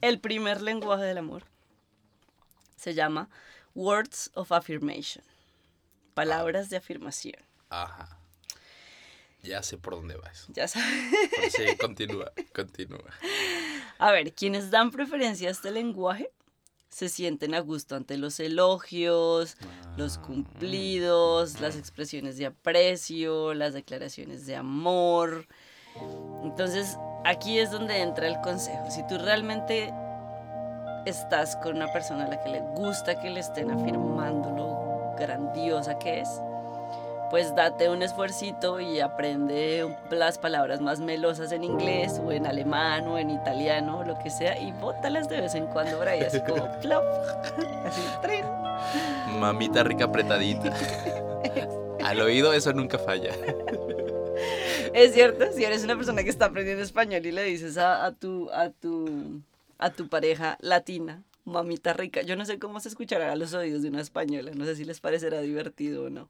el 0.00 0.18
primer 0.18 0.62
lenguaje 0.62 1.04
del 1.04 1.18
amor 1.18 1.42
se 2.78 2.94
llama 2.94 3.28
Words 3.74 4.30
of 4.32 4.50
Affirmation. 4.50 5.22
Palabras 6.14 6.70
de 6.70 6.78
afirmación. 6.78 7.36
Ajá. 7.68 8.16
Ya 9.42 9.62
sé 9.62 9.76
por 9.76 9.92
dónde 9.96 10.16
vas. 10.16 10.46
Ya 10.48 10.68
sabes. 10.68 10.88
Pero 11.36 11.50
sí, 11.50 11.76
continúa, 11.76 12.32
continúa. 12.54 13.12
A 13.98 14.10
ver, 14.10 14.32
quienes 14.32 14.70
dan 14.70 14.90
preferencia 14.90 15.48
a 15.48 15.52
este 15.52 15.70
lenguaje 15.70 16.30
se 16.92 17.08
sienten 17.08 17.54
a 17.54 17.60
gusto 17.60 17.96
ante 17.96 18.18
los 18.18 18.38
elogios, 18.38 19.56
los 19.96 20.18
cumplidos, 20.18 21.58
las 21.60 21.74
expresiones 21.74 22.36
de 22.36 22.46
aprecio, 22.46 23.54
las 23.54 23.72
declaraciones 23.72 24.44
de 24.44 24.56
amor. 24.56 25.46
Entonces, 26.42 26.98
aquí 27.24 27.58
es 27.58 27.70
donde 27.70 28.02
entra 28.02 28.28
el 28.28 28.38
consejo. 28.42 28.90
Si 28.90 29.06
tú 29.06 29.16
realmente 29.16 29.92
estás 31.06 31.56
con 31.56 31.76
una 31.76 31.90
persona 31.92 32.26
a 32.26 32.28
la 32.28 32.42
que 32.42 32.50
le 32.50 32.60
gusta 32.60 33.18
que 33.18 33.30
le 33.30 33.40
estén 33.40 33.70
afirmando 33.70 34.50
lo 34.50 35.16
grandiosa 35.18 35.98
que 35.98 36.20
es, 36.20 36.28
pues 37.32 37.54
date 37.54 37.88
un 37.88 38.02
esfuercito 38.02 38.78
y 38.78 39.00
aprende 39.00 39.88
las 40.10 40.36
palabras 40.36 40.82
más 40.82 41.00
melosas 41.00 41.50
en 41.52 41.64
inglés 41.64 42.20
o 42.22 42.30
en 42.30 42.46
alemán 42.46 43.08
o 43.08 43.16
en 43.16 43.30
italiano 43.30 44.00
o 44.00 44.04
lo 44.04 44.18
que 44.18 44.28
sea 44.28 44.60
y 44.60 44.70
bótalas 44.72 45.30
de 45.30 45.40
vez 45.40 45.54
en 45.54 45.66
cuando 45.68 45.96
por 45.96 46.08
ahí, 46.08 46.20
así 46.20 46.42
como 46.46 46.70
plop, 46.82 47.02
así, 47.86 48.02
trin. 48.20 48.44
Mamita 49.40 49.82
rica 49.82 50.04
apretadita. 50.04 50.76
Al 52.04 52.20
oído 52.20 52.52
eso 52.52 52.74
nunca 52.74 52.98
falla. 52.98 53.30
Es 54.92 55.14
cierto, 55.14 55.46
si 55.54 55.64
eres 55.64 55.84
una 55.84 55.96
persona 55.96 56.22
que 56.22 56.28
está 56.28 56.44
aprendiendo 56.44 56.82
español 56.82 57.24
y 57.24 57.32
le 57.32 57.44
dices 57.44 57.78
a, 57.78 58.04
a 58.04 58.12
tu, 58.12 58.50
a, 58.50 58.68
tu, 58.68 59.40
a 59.78 59.88
tu 59.88 60.06
pareja 60.10 60.58
latina, 60.60 61.22
mamita 61.46 61.94
rica, 61.94 62.20
yo 62.20 62.36
no 62.36 62.44
sé 62.44 62.58
cómo 62.58 62.78
se 62.78 62.90
escuchará 62.90 63.32
a 63.32 63.36
los 63.36 63.54
oídos 63.54 63.80
de 63.80 63.88
una 63.88 64.02
española, 64.02 64.50
no 64.54 64.66
sé 64.66 64.76
si 64.76 64.84
les 64.84 65.00
parecerá 65.00 65.40
divertido 65.40 66.04
o 66.04 66.10
no. 66.10 66.28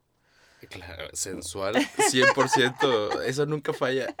Claro, 0.69 1.09
sensual, 1.13 1.75
100%. 1.75 3.23
Eso 3.23 3.45
nunca 3.45 3.73
falla, 3.73 4.13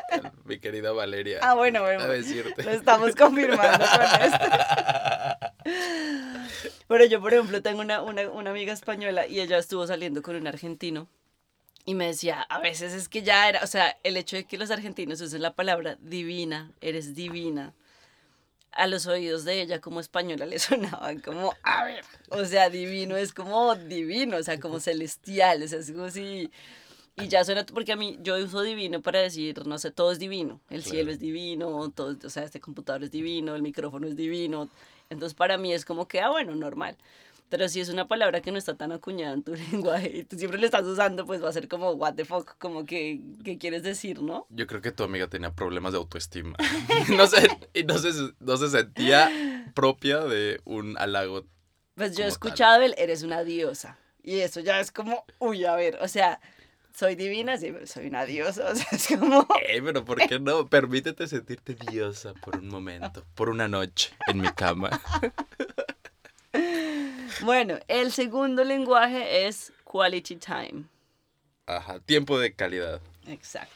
mi 0.45 0.59
querida 0.59 0.91
Valeria. 0.91 1.39
Ah, 1.41 1.53
bueno, 1.55 1.81
bueno. 1.81 2.03
A 2.03 2.07
decirte. 2.07 2.63
Lo 2.63 2.71
estamos 2.71 3.15
confirmando 3.15 3.85
con 3.85 4.01
esto. 4.21 4.45
Pero 6.87 7.05
yo, 7.05 7.21
por 7.21 7.33
ejemplo, 7.33 7.61
tengo 7.61 7.81
una, 7.81 8.01
una, 8.01 8.29
una 8.29 8.51
amiga 8.51 8.73
española 8.73 9.25
y 9.27 9.39
ella 9.39 9.57
estuvo 9.57 9.87
saliendo 9.87 10.21
con 10.21 10.35
un 10.35 10.47
argentino 10.47 11.07
y 11.85 11.95
me 11.95 12.07
decía, 12.07 12.41
a 12.41 12.59
veces 12.59 12.93
es 12.93 13.09
que 13.09 13.23
ya 13.23 13.49
era, 13.49 13.61
o 13.63 13.67
sea, 13.67 13.97
el 14.03 14.15
hecho 14.15 14.35
de 14.37 14.45
que 14.45 14.57
los 14.57 14.71
argentinos 14.71 15.19
usen 15.21 15.41
la 15.41 15.53
palabra 15.53 15.97
divina, 15.99 16.71
eres 16.81 17.13
divina, 17.13 17.73
a 18.75 18.87
los 18.87 19.05
oídos 19.07 19.45
de 19.45 19.61
ella 19.61 19.79
como 19.81 19.99
española 19.99 20.45
le 20.45 20.59
sonaban 20.59 21.19
como, 21.19 21.53
a 21.63 21.83
ver, 21.85 22.03
o 22.29 22.43
sea, 22.45 22.69
divino 22.69 23.15
es 23.17 23.33
como 23.33 23.75
divino, 23.75 24.37
o 24.37 24.43
sea, 24.43 24.59
como 24.59 24.79
celestial, 24.79 25.63
o 25.63 25.67
sea, 25.67 25.79
es 25.79 25.91
como 25.91 26.09
si... 26.09 26.51
Y 27.15 27.27
ya 27.27 27.45
suena, 27.45 27.63
porque 27.63 27.91
a 27.91 27.95
mí, 27.95 28.17
yo 28.23 28.35
uso 28.43 28.63
divino 28.63 29.03
para 29.03 29.19
decir, 29.19 29.67
no 29.67 29.77
sé, 29.77 29.91
todo 29.91 30.11
es 30.11 30.17
divino. 30.17 30.59
El 30.71 30.81
Claro. 30.81 30.89
cielo 30.95 31.11
es 31.11 31.19
divino, 31.19 31.91
todo, 31.91 32.17
o 32.25 32.29
sea, 32.31 32.41
este 32.43 32.59
computador 32.59 33.03
es 33.03 33.11
divino, 33.11 33.55
el 33.55 33.61
micrófono 33.61 34.07
es 34.07 34.15
divino. 34.15 34.67
Entonces, 35.11 35.35
para 35.35 35.59
mí 35.59 35.71
es 35.73 35.85
como 35.85 36.07
que, 36.07 36.21
ah, 36.21 36.31
bueno, 36.31 36.55
normal. 36.55 36.97
Pero 37.53 37.69
si 37.69 37.81
es 37.81 37.89
una 37.89 38.07
palabra 38.07 38.41
que 38.41 38.51
no 38.51 38.57
está 38.57 38.73
tan 38.73 38.91
acuñada 38.91 39.35
en 39.35 39.43
tu 39.43 39.53
lenguaje 39.71 40.09
y 40.11 40.23
tú 40.23 40.39
siempre 40.39 40.59
la 40.59 40.65
estás 40.65 40.85
usando, 40.85 41.23
pues 41.27 41.43
va 41.43 41.49
a 41.49 41.53
ser 41.53 41.67
como, 41.67 41.91
what 41.91 42.15
the 42.15 42.25
fuck, 42.25 42.57
como 42.57 42.83
que, 42.83 43.21
¿qué 43.43 43.59
quieres 43.59 43.83
decir, 43.83 44.23
no? 44.23 44.47
Yo 44.49 44.65
creo 44.65 44.81
que 44.81 44.91
tu 44.91 45.03
amiga 45.03 45.27
tenía 45.27 45.53
problemas 45.53 45.91
de 45.93 45.99
autoestima. 45.99 46.57
No 47.15 47.27
sé, 47.27 47.47
y 47.75 47.83
no 47.83 47.99
se, 47.99 48.09
no 48.39 48.57
se 48.57 48.69
sentía 48.69 49.29
propia 49.75 50.21
de 50.21 50.61
un 50.65 50.97
halago. 50.97 51.45
Pues 51.93 52.17
yo 52.17 52.23
he 52.23 52.29
Como 52.29 52.39
tal. 52.39 52.49
escuchado 52.49 52.81
el, 52.81 52.95
eres 52.97 53.21
una 53.21 53.43
diosa. 53.43 53.99
Y 54.23 54.39
eso 54.39 54.59
ya 54.59 54.79
es 54.79 54.91
como, 54.91 55.23
uy, 55.37 55.63
a 55.65 55.75
ver, 55.75 55.99
o 56.01 56.07
sea, 56.07 56.39
soy 56.95 57.15
divina, 57.15 57.57
sí, 57.57 57.71
pero 57.71 57.85
soy 57.87 58.07
una 58.07 58.25
diosa. 58.25 58.63
O 58.71 58.75
sea, 58.75 58.87
es 58.91 59.07
como. 59.07 59.47
Eh, 59.67 59.81
pero 59.83 60.05
¿por 60.05 60.17
qué 60.27 60.39
no? 60.39 60.67
Permítete 60.67 61.27
sentirte 61.27 61.75
diosa 61.91 62.33
por 62.33 62.57
un 62.57 62.67
momento, 62.67 63.23
por 63.35 63.49
una 63.49 63.67
noche 63.67 64.11
en 64.27 64.41
mi 64.41 64.49
cama. 64.49 64.89
Bueno, 67.41 67.79
el 67.87 68.11
segundo 68.11 68.63
lenguaje 68.63 69.47
es 69.47 69.71
quality 69.83 70.35
time. 70.37 70.85
Ajá, 71.65 71.99
tiempo 71.99 72.39
de 72.39 72.53
calidad. 72.53 73.01
Exacto. 73.27 73.73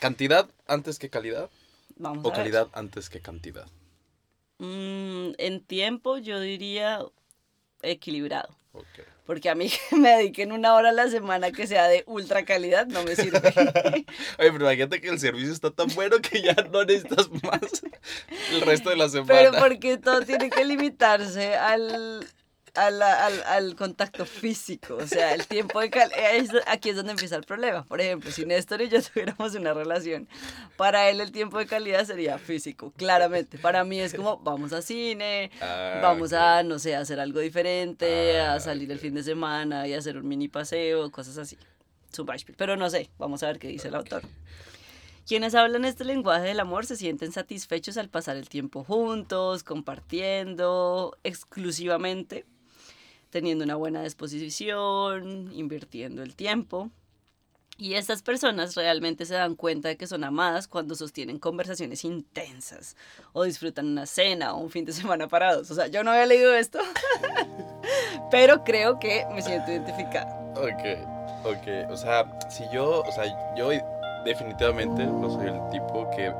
¿Cantidad 0.00 0.48
antes 0.66 0.98
que 0.98 1.10
calidad? 1.10 1.50
Vamos 1.96 2.24
¿O 2.24 2.28
a 2.28 2.30
ver. 2.30 2.38
calidad 2.38 2.68
antes 2.72 3.10
que 3.10 3.20
cantidad? 3.20 3.66
Mm, 4.58 5.32
en 5.38 5.60
tiempo 5.64 6.18
yo 6.18 6.40
diría 6.40 7.00
equilibrado. 7.82 8.56
Porque 9.26 9.50
a 9.50 9.54
mí 9.54 9.68
que 9.90 9.96
me 9.96 10.10
dediquen 10.10 10.52
una 10.52 10.74
hora 10.74 10.90
a 10.90 10.92
la 10.92 11.08
semana 11.08 11.50
que 11.50 11.66
sea 11.66 11.86
de 11.88 12.04
ultra 12.06 12.44
calidad 12.44 12.86
no 12.86 13.02
me 13.02 13.14
sirve. 13.14 13.40
Oye, 14.38 14.52
pero 14.52 14.64
imagínate 14.64 15.00
que 15.00 15.08
el 15.08 15.18
servicio 15.18 15.52
está 15.52 15.70
tan 15.70 15.88
bueno 15.94 16.16
que 16.18 16.40
ya 16.40 16.54
no 16.72 16.84
necesitas 16.84 17.28
más 17.42 17.82
el 18.52 18.60
resto 18.62 18.90
de 18.90 18.96
la 18.96 19.08
semana. 19.08 19.26
Pero 19.26 19.52
porque 19.58 19.98
todo 19.98 20.22
tiene 20.22 20.48
que 20.48 20.64
limitarse 20.64 21.56
al, 21.56 22.26
al, 22.74 23.02
al, 23.02 23.42
al 23.44 23.76
contacto 23.76 24.24
físico. 24.26 24.96
O 24.96 25.06
sea, 25.06 25.34
el 25.34 25.46
tiempo 25.46 25.80
de 25.80 25.90
calidad. 25.90 26.62
Aquí 26.66 26.90
es 26.90 26.96
donde 26.96 27.12
empieza 27.12 27.36
el 27.36 27.44
problema. 27.44 27.84
Por 27.84 28.00
ejemplo, 28.00 28.30
si 28.30 28.44
Néstor 28.46 28.82
y 28.82 28.88
yo 28.88 29.02
tuviéramos 29.14 29.54
una 29.54 29.74
relación, 29.74 30.28
para 30.76 31.08
él 31.10 31.20
el 31.20 31.32
tiempo 31.32 31.58
de 31.58 31.66
calidad 31.66 32.04
sería 32.04 32.38
físico, 32.38 32.92
claramente. 32.96 33.58
Para 33.58 33.84
mí 33.84 34.00
es 34.00 34.14
como, 34.14 34.38
vamos 34.38 34.72
a 34.72 34.82
cine, 34.82 35.50
Ah, 35.60 36.00
vamos 36.02 36.32
a, 36.32 36.62
no 36.62 36.78
sé, 36.78 36.94
a 36.96 37.00
hacer 37.00 37.20
algo 37.20 37.40
diferente, 37.40 38.40
Ah, 38.40 38.54
a 38.54 38.60
salir 38.60 38.90
el 38.92 38.98
fin 38.98 39.14
de 39.14 39.22
semana 39.22 39.86
y 39.86 39.94
hacer 39.94 40.16
un 40.16 40.26
mini 40.28 40.48
paseo, 40.48 41.10
cosas 41.10 41.38
así. 41.38 41.56
Pero 42.56 42.76
no 42.76 42.90
sé, 42.90 43.10
vamos 43.18 43.42
a 43.42 43.46
ver 43.48 43.58
qué 43.58 43.68
dice 43.68 43.88
el 43.88 43.94
autor. 43.94 44.22
Quienes 45.26 45.54
hablan 45.54 45.84
este 45.84 46.04
lenguaje 46.04 46.46
del 46.46 46.58
amor 46.58 46.86
se 46.86 46.96
sienten 46.96 47.32
satisfechos 47.32 47.98
al 47.98 48.08
pasar 48.08 48.36
el 48.38 48.48
tiempo 48.48 48.82
juntos, 48.82 49.62
compartiendo 49.62 51.18
exclusivamente, 51.22 52.46
teniendo 53.30 53.64
una 53.64 53.76
buena 53.76 54.02
disposición, 54.02 55.50
invirtiendo 55.52 56.22
el 56.22 56.34
tiempo. 56.34 56.90
Y 57.80 57.94
estas 57.94 58.22
personas 58.22 58.74
realmente 58.74 59.24
se 59.24 59.34
dan 59.34 59.54
cuenta 59.54 59.86
de 59.88 59.96
que 59.96 60.08
son 60.08 60.24
amadas 60.24 60.66
cuando 60.66 60.96
sostienen 60.96 61.38
conversaciones 61.38 62.04
intensas 62.04 62.96
o 63.32 63.44
disfrutan 63.44 63.86
una 63.86 64.04
cena 64.04 64.54
o 64.54 64.58
un 64.58 64.70
fin 64.70 64.84
de 64.84 64.92
semana 64.92 65.28
parados. 65.28 65.70
O 65.70 65.74
sea, 65.76 65.86
yo 65.86 66.02
no 66.02 66.10
había 66.10 66.26
leído 66.26 66.52
esto, 66.54 66.80
pero 68.32 68.64
creo 68.64 68.98
que 68.98 69.24
me 69.32 69.42
siento 69.42 69.70
identificada. 69.70 70.34
Ok, 70.56 71.44
ok. 71.44 71.90
O 71.90 71.96
sea, 71.96 72.26
si 72.50 72.64
yo, 72.72 73.02
o 73.02 73.12
sea, 73.12 73.54
yo 73.56 73.70
definitivamente 74.24 75.06
no 75.06 75.30
soy 75.30 75.46
el 75.46 75.70
tipo 75.70 76.10
que 76.16 76.34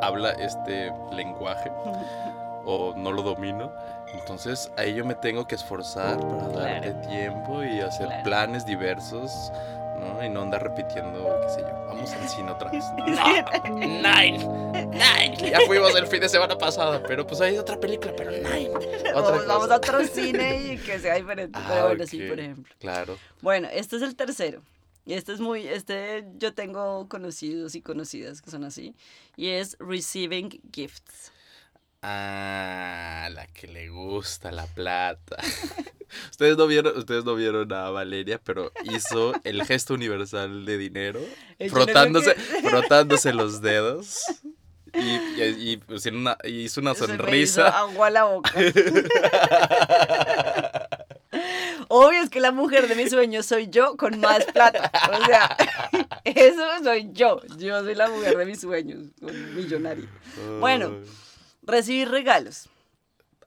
habla 0.00 0.30
este 0.32 0.92
lenguaje 1.12 1.72
o 2.64 2.94
no 2.96 3.12
lo 3.12 3.22
domino. 3.22 3.72
Entonces 4.14 4.70
ahí 4.76 4.94
yo 4.94 5.04
me 5.04 5.14
tengo 5.14 5.46
que 5.46 5.54
esforzar 5.56 6.18
para 6.20 6.48
darte 6.48 6.92
Claro. 6.92 7.08
tiempo 7.08 7.62
y 7.64 7.80
hacer 7.80 8.06
Claro. 8.06 8.22
planes 8.24 8.64
diversos, 8.66 9.30
¿no? 9.98 10.24
Y 10.24 10.28
no 10.28 10.42
andar 10.42 10.62
repitiendo, 10.62 11.40
qué 11.42 11.48
sé 11.48 11.60
yo. 11.62 11.84
Vamos 11.88 12.12
al 12.12 12.28
cine 12.28 12.50
otra 12.50 12.70
vez. 12.70 12.84
Nine, 13.74 14.38
Nine. 14.92 15.50
Ya 15.50 15.60
fuimos 15.66 15.94
el 15.96 16.06
fin 16.06 16.20
de 16.20 16.28
semana 16.28 16.56
pasado, 16.56 17.02
pero 17.06 17.26
pues 17.26 17.40
hay 17.40 17.56
otra 17.58 17.78
película, 17.78 18.12
pero 18.16 18.30
Nine. 18.30 18.70
Otra 19.14 19.30
Vamos, 19.30 19.46
vamos 19.46 19.70
a 19.70 19.76
otro 19.76 20.04
cine 20.06 20.72
y 20.72 20.78
que 20.78 20.98
sea 20.98 21.14
diferente. 21.14 21.56
Ah, 21.60 21.66
pero 21.68 21.86
bueno, 21.88 22.06
sí, 22.06 22.20
ok. 22.22 22.28
por 22.30 22.40
ejemplo. 22.40 22.74
Claro. 22.80 23.16
Bueno, 23.42 23.68
este 23.72 23.96
es 23.96 24.02
el 24.02 24.16
tercero. 24.16 24.60
Y 25.06 25.12
este 25.14 25.32
es 25.32 25.40
muy, 25.40 25.68
este 25.68 26.24
yo 26.38 26.52
tengo 26.54 27.08
conocidos 27.08 27.74
y 27.76 27.82
conocidas 27.82 28.42
que 28.42 28.50
son 28.50 28.64
así. 28.64 28.94
Y 29.36 29.50
es 29.50 29.76
receiving 29.78 30.60
gifts. 30.72 31.30
Ah, 32.06 33.28
la 33.32 33.46
que 33.46 33.66
le 33.66 33.88
gusta 33.88 34.52
la 34.52 34.66
plata. 34.66 35.36
ustedes 36.30 36.56
no 36.58 36.66
vieron, 36.66 36.96
ustedes 36.98 37.24
no 37.24 37.34
vieron 37.34 37.72
a 37.72 37.88
Valeria, 37.88 38.38
pero 38.44 38.70
hizo 38.84 39.32
el 39.44 39.64
gesto 39.64 39.94
universal 39.94 40.66
de 40.66 40.76
dinero, 40.76 41.20
frotándose, 41.70 42.34
frotándose 42.68 43.32
los 43.32 43.62
dedos. 43.62 44.20
Y, 44.92 44.98
y- 45.00 45.80
y, 45.88 46.08
en 46.08 46.16
una- 46.16 46.36
hizo 46.44 46.80
una 46.82 46.90
me 46.92 46.96
hizo 46.98 47.06
sonrisa. 47.06 47.68
agua 47.68 48.08
a 48.08 48.10
la 48.10 48.24
boca. 48.24 48.52
Obvio 51.88 52.22
es 52.22 52.30
que 52.30 52.40
la 52.40 52.52
mujer 52.52 52.86
de 52.88 52.94
mis 52.94 53.10
sueños 53.10 53.46
soy 53.46 53.68
yo 53.68 53.96
con 53.96 54.20
más 54.20 54.44
plata. 54.46 54.90
O 55.20 55.24
sea, 55.26 55.56
eso 56.24 56.62
soy 56.82 57.10
yo. 57.12 57.40
Yo 57.58 57.82
soy 57.82 57.94
la 57.94 58.08
mujer 58.08 58.36
de 58.36 58.46
mis 58.46 58.60
sueños, 58.60 59.04
millonaria. 59.54 60.06
Bueno. 60.60 61.00
Recibir 61.66 62.10
regalos. 62.10 62.68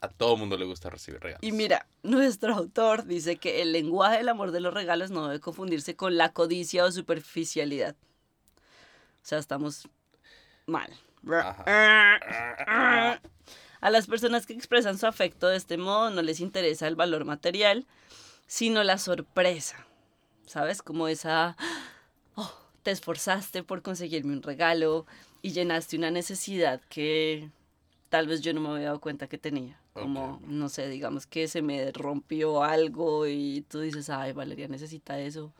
A 0.01 0.09
todo 0.09 0.37
mundo 0.37 0.57
le 0.57 0.65
gusta 0.65 0.89
recibir 0.89 1.19
regalos. 1.21 1.43
Y 1.43 1.51
mira, 1.51 1.87
nuestro 2.03 2.53
autor 2.53 3.05
dice 3.05 3.37
que 3.37 3.61
el 3.61 3.71
lenguaje 3.71 4.17
del 4.17 4.29
amor 4.29 4.51
de 4.51 4.59
los 4.59 4.73
regalos 4.73 5.09
no 5.11 5.27
debe 5.27 5.39
confundirse 5.39 5.95
con 5.95 6.17
la 6.17 6.33
codicia 6.33 6.85
o 6.85 6.91
superficialidad. 6.91 7.95
O 7.95 9.25
sea, 9.29 9.39
estamos 9.39 9.87
mal. 10.65 10.93
A 13.79 13.89
las 13.89 14.07
personas 14.07 14.45
que 14.45 14.53
expresan 14.53 14.97
su 14.97 15.07
afecto 15.07 15.47
de 15.47 15.57
este 15.57 15.77
modo 15.77 16.09
no 16.09 16.21
les 16.21 16.39
interesa 16.39 16.87
el 16.87 16.95
valor 16.95 17.25
material, 17.25 17.85
sino 18.45 18.83
la 18.83 18.97
sorpresa. 18.97 19.85
¿Sabes? 20.45 20.81
Como 20.81 21.07
esa... 21.07 21.57
"Oh, 22.35 22.53
te 22.83 22.91
esforzaste 22.91 23.63
por 23.63 23.81
conseguirme 23.81 24.33
un 24.33 24.43
regalo 24.43 25.05
y 25.41 25.51
llenaste 25.51 25.97
una 25.97 26.11
necesidad 26.11 26.81
que 26.89 27.51
tal 28.09 28.27
vez 28.27 28.41
yo 28.41 28.53
no 28.53 28.61
me 28.61 28.69
había 28.69 28.85
dado 28.87 28.99
cuenta 29.01 29.27
que 29.27 29.37
tenía. 29.37 29.79
Como, 29.93 30.39
no 30.45 30.69
sé, 30.69 30.87
digamos 30.89 31.25
que 31.25 31.47
se 31.47 31.61
me 31.61 31.91
rompió 31.91 32.63
algo 32.63 33.25
y 33.25 33.65
tú 33.67 33.79
dices, 33.81 34.09
ay, 34.09 34.31
Valeria 34.33 34.67
necesita 34.67 35.19
eso. 35.19 35.51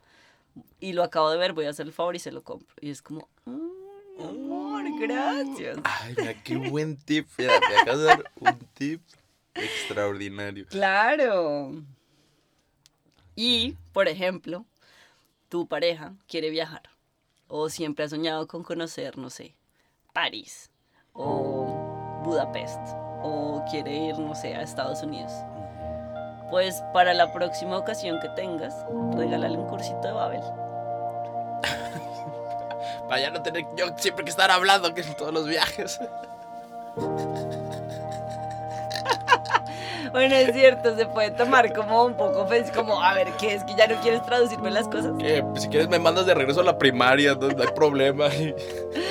Y 0.80 0.94
lo 0.94 1.04
acabo 1.04 1.30
de 1.32 1.38
ver, 1.38 1.54
voy 1.54 1.66
a 1.66 1.72
hacer 1.72 1.88
el 1.88 1.94
favor 1.94 2.16
y 2.16 2.20
se 2.20 2.32
lo 2.32 2.44
compro. 2.44 2.76
Y 2.80 2.90
es 2.92 3.02
como, 3.02 3.28
"Mm, 3.46 4.22
amor, 4.22 4.84
gracias. 5.00 5.80
Ay, 5.84 6.16
mira, 6.18 6.34
qué 6.44 6.56
buen 6.56 6.98
tip. 6.98 7.28
Mira, 7.38 7.60
me 7.68 7.76
acabas 7.76 8.00
de 8.00 8.06
dar 8.06 8.24
un 8.40 8.60
tip 8.76 9.02
extraordinario. 9.56 10.66
Claro. 10.68 11.74
Y, 13.36 13.76
por 13.94 14.08
ejemplo, 14.08 14.66
tu 15.50 15.68
pareja 15.68 16.14
quiere 16.28 16.50
viajar 16.50 16.84
o 17.48 17.70
siempre 17.70 18.06
ha 18.06 18.10
soñado 18.10 18.48
con 18.48 18.64
conocer, 18.64 19.18
no 19.18 19.30
sé, 19.30 19.56
París 20.14 20.70
o 21.14 21.77
Budapest 22.28 22.80
o 23.24 23.64
quiere 23.70 23.94
ir, 23.94 24.20
no 24.20 24.36
sé, 24.36 24.56
a 24.56 24.62
Estados 24.62 25.02
Unidos. 25.02 25.32
Pues 26.50 26.84
para 26.94 27.14
la 27.14 27.32
próxima 27.32 27.78
ocasión 27.78 28.20
que 28.20 28.30
tengas, 28.30 28.76
regálale 29.16 29.58
un 29.58 29.68
cursito 29.68 30.02
de 30.02 30.14
Babel. 30.14 30.42
Para 33.08 33.22
ya 33.22 33.30
no 33.30 33.42
tener 33.42 33.66
yo 33.76 33.88
siempre 33.98 34.26
que 34.26 34.32
estar 34.32 34.52
hablando 34.52 34.94
que 34.94 35.02
en 35.02 35.16
todos 35.16 35.34
los 35.34 35.48
viajes. 35.48 36.00
Bueno, 40.12 40.36
es 40.36 40.54
cierto, 40.54 40.96
se 40.96 41.06
puede 41.06 41.32
tomar 41.32 41.74
como 41.74 42.06
un 42.06 42.16
poco 42.16 42.42
ofensivo, 42.42 42.78
como, 42.78 43.04
a 43.04 43.14
ver, 43.14 43.28
¿qué 43.40 43.54
es 43.54 43.64
que 43.66 43.76
ya 43.76 43.88
no 43.88 44.00
quieres 44.02 44.24
traducirme 44.24 44.72
las 44.72 44.88
cosas? 44.88 45.12
Pues, 45.20 45.62
si 45.62 45.68
quieres 45.68 45.90
me 45.90 46.00
mandas 46.00 46.26
de 46.26 46.34
regreso 46.34 46.62
a 46.62 46.64
la 46.64 46.78
primaria, 46.78 47.36
no, 47.36 47.50
no 47.50 47.62
hay 47.62 47.70
problema. 47.76 48.30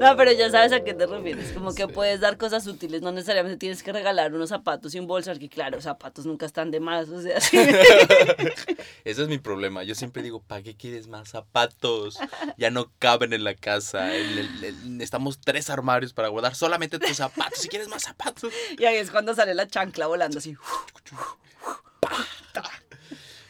No, 0.00 0.16
pero 0.16 0.32
ya 0.32 0.50
sabes 0.50 0.72
a 0.72 0.82
qué 0.82 0.94
te 0.94 1.06
refieres. 1.06 1.52
Como 1.52 1.74
que 1.74 1.86
puedes 1.86 2.20
dar 2.20 2.38
cosas 2.38 2.66
útiles, 2.66 3.02
no 3.02 3.12
necesariamente 3.12 3.58
tienes 3.58 3.82
que 3.82 3.92
regalar 3.92 4.32
unos 4.34 4.48
zapatos 4.48 4.94
y 4.94 4.98
un 4.98 5.06
bolso, 5.06 5.32
que 5.38 5.48
claro, 5.48 5.80
zapatos 5.80 6.24
nunca 6.26 6.46
están 6.46 6.70
de 6.70 6.80
más, 6.80 7.08
o 7.10 7.20
sea, 7.20 7.40
sí. 7.40 7.58
Ese 9.04 9.22
es 9.22 9.28
mi 9.28 9.38
problema. 9.38 9.82
Yo 9.82 9.94
siempre 9.94 10.22
digo, 10.22 10.40
¿para 10.42 10.62
qué 10.62 10.74
quieres 10.74 11.06
más 11.06 11.28
zapatos? 11.28 12.18
Ya 12.56 12.70
no 12.70 12.90
caben 12.98 13.32
en 13.32 13.44
la 13.44 13.54
casa. 13.54 14.14
El- 14.14 14.38
el- 14.38 14.64
el- 14.64 15.00
estamos 15.02 15.38
tres 15.40 15.68
armarios 15.70 16.12
para 16.12 16.28
guardar 16.28 16.54
solamente 16.54 16.98
tus 16.98 17.16
zapatos. 17.16 17.58
Si 17.60 17.68
quieres 17.68 17.88
más 17.88 18.02
zapatos. 18.02 18.52
Y 18.78 18.84
ahí 18.86 18.96
es 18.96 19.10
cuando 19.10 19.34
sale 19.34 19.54
la 19.54 19.68
chancla 19.68 20.06
volando 20.06 20.38
así. 20.38 20.56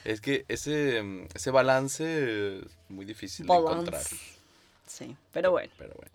Es 0.04 0.20
que 0.20 0.44
ese, 0.48 1.26
ese 1.34 1.50
balance 1.50 2.58
es 2.58 2.64
muy 2.88 3.04
difícil 3.04 3.46
de 3.46 3.52
encontrar. 3.54 4.02
Balance. 4.02 4.16
Sí, 4.86 5.16
pero 5.32 5.50
bueno. 5.52 5.72
Pero 5.78 5.94
bueno. 5.94 6.10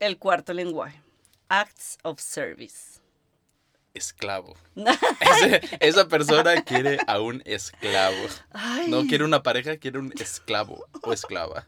El 0.00 0.18
cuarto 0.18 0.52
lenguaje. 0.52 1.00
Acts 1.48 1.98
of 2.02 2.20
service. 2.20 3.00
Esclavo. 3.94 4.54
Ese- 5.20 5.60
esa 5.80 6.06
persona 6.08 6.62
quiere 6.62 6.98
a 7.06 7.20
un 7.20 7.42
esclavo. 7.46 8.16
Ay, 8.52 8.88
No 8.90 9.06
quiere 9.06 9.24
una 9.24 9.42
pareja, 9.42 9.76
quiere 9.78 9.98
un 9.98 10.12
esclavo 10.20 10.86
o 11.02 11.12
esclava. 11.12 11.66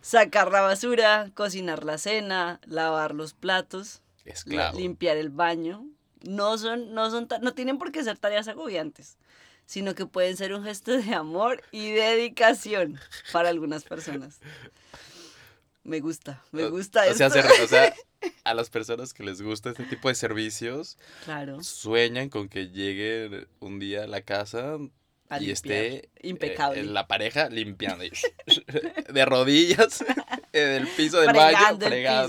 Sacar 0.00 0.50
la 0.50 0.62
basura, 0.62 1.30
cocinar 1.34 1.84
la 1.84 1.98
cena, 1.98 2.60
lavar 2.64 3.14
los 3.14 3.34
platos, 3.34 4.00
Esclavo. 4.24 4.78
limpiar 4.78 5.16
el 5.18 5.28
baño. 5.28 5.84
No 6.22 6.56
son, 6.58 6.94
no 6.94 7.10
son, 7.10 7.28
no 7.42 7.52
tienen 7.54 7.78
por 7.78 7.92
qué 7.92 8.02
ser 8.04 8.18
tareas 8.18 8.48
agobiantes. 8.48 9.18
sino 9.66 9.94
que 9.94 10.04
pueden 10.06 10.36
ser 10.36 10.52
un 10.52 10.64
gesto 10.64 10.90
de 10.96 11.14
amor 11.14 11.62
y 11.70 11.92
dedicación 11.92 12.98
para 13.32 13.50
algunas 13.50 13.84
personas. 13.84 14.40
Me 15.82 16.00
gusta, 16.00 16.42
me 16.52 16.68
gusta 16.68 17.02
o 17.10 17.14
sea, 17.14 17.28
esto. 17.28 17.42
se- 17.42 17.62
o 17.62 17.68
sea, 17.68 17.94
a 18.44 18.54
las 18.54 18.68
personas 18.70 19.14
que 19.14 19.22
les 19.24 19.40
gusta 19.40 19.70
este 19.70 19.84
tipo 19.84 20.08
de 20.08 20.14
servicios, 20.14 20.98
Claro, 21.24 21.62
sueñan 21.62 22.28
con 22.28 22.48
que 22.48 22.68
llegue 22.68 23.46
un 23.60 23.78
día 23.78 24.04
a 24.04 24.06
la 24.06 24.20
casa 24.20 24.76
a 25.30 25.40
y 25.40 25.50
esté 25.50 26.10
impecable. 26.22 26.80
eh, 26.80 26.84
la 26.84 27.06
pareja 27.06 27.48
limpiando 27.48 28.04
de 29.12 29.24
rodillas 29.24 30.04
en 30.52 30.68
el 30.68 30.88
piso 30.88 31.20
del 31.20 31.32
baño 31.34 31.78
fregando 31.78 31.86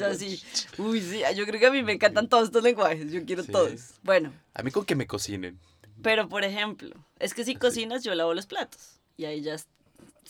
el 0.08 0.18
piso 0.18 0.36
así. 0.38 0.44
Uy, 0.78 1.02
sí, 1.02 1.22
yo 1.36 1.46
creo 1.46 1.60
que 1.60 1.66
a 1.68 1.72
mí 1.72 1.84
me 1.84 1.94
encantan 1.94 2.30
todos 2.30 2.46
estos 2.46 2.64
lenguajes, 2.64 3.12
yo 3.12 3.26
quiero 3.26 3.44
Sí. 3.44 3.52
todos. 3.52 3.96
Bueno, 4.04 4.32
A 4.54 4.64
mí 4.64 4.72
con 4.72 4.86
que 4.86 4.96
me 4.96 5.08
cocinen. 5.08 5.60
pero 6.02 6.30
por 6.30 6.44
ejemplo, 6.44 6.96
es 7.20 7.34
que 7.34 7.44
si 7.44 7.56
cocinas 7.56 8.04
yo 8.04 8.16
lavo 8.16 8.34
los 8.34 8.46
platos 8.46 9.00
y 9.18 9.26
ahí 9.26 9.42
ya 9.42 9.56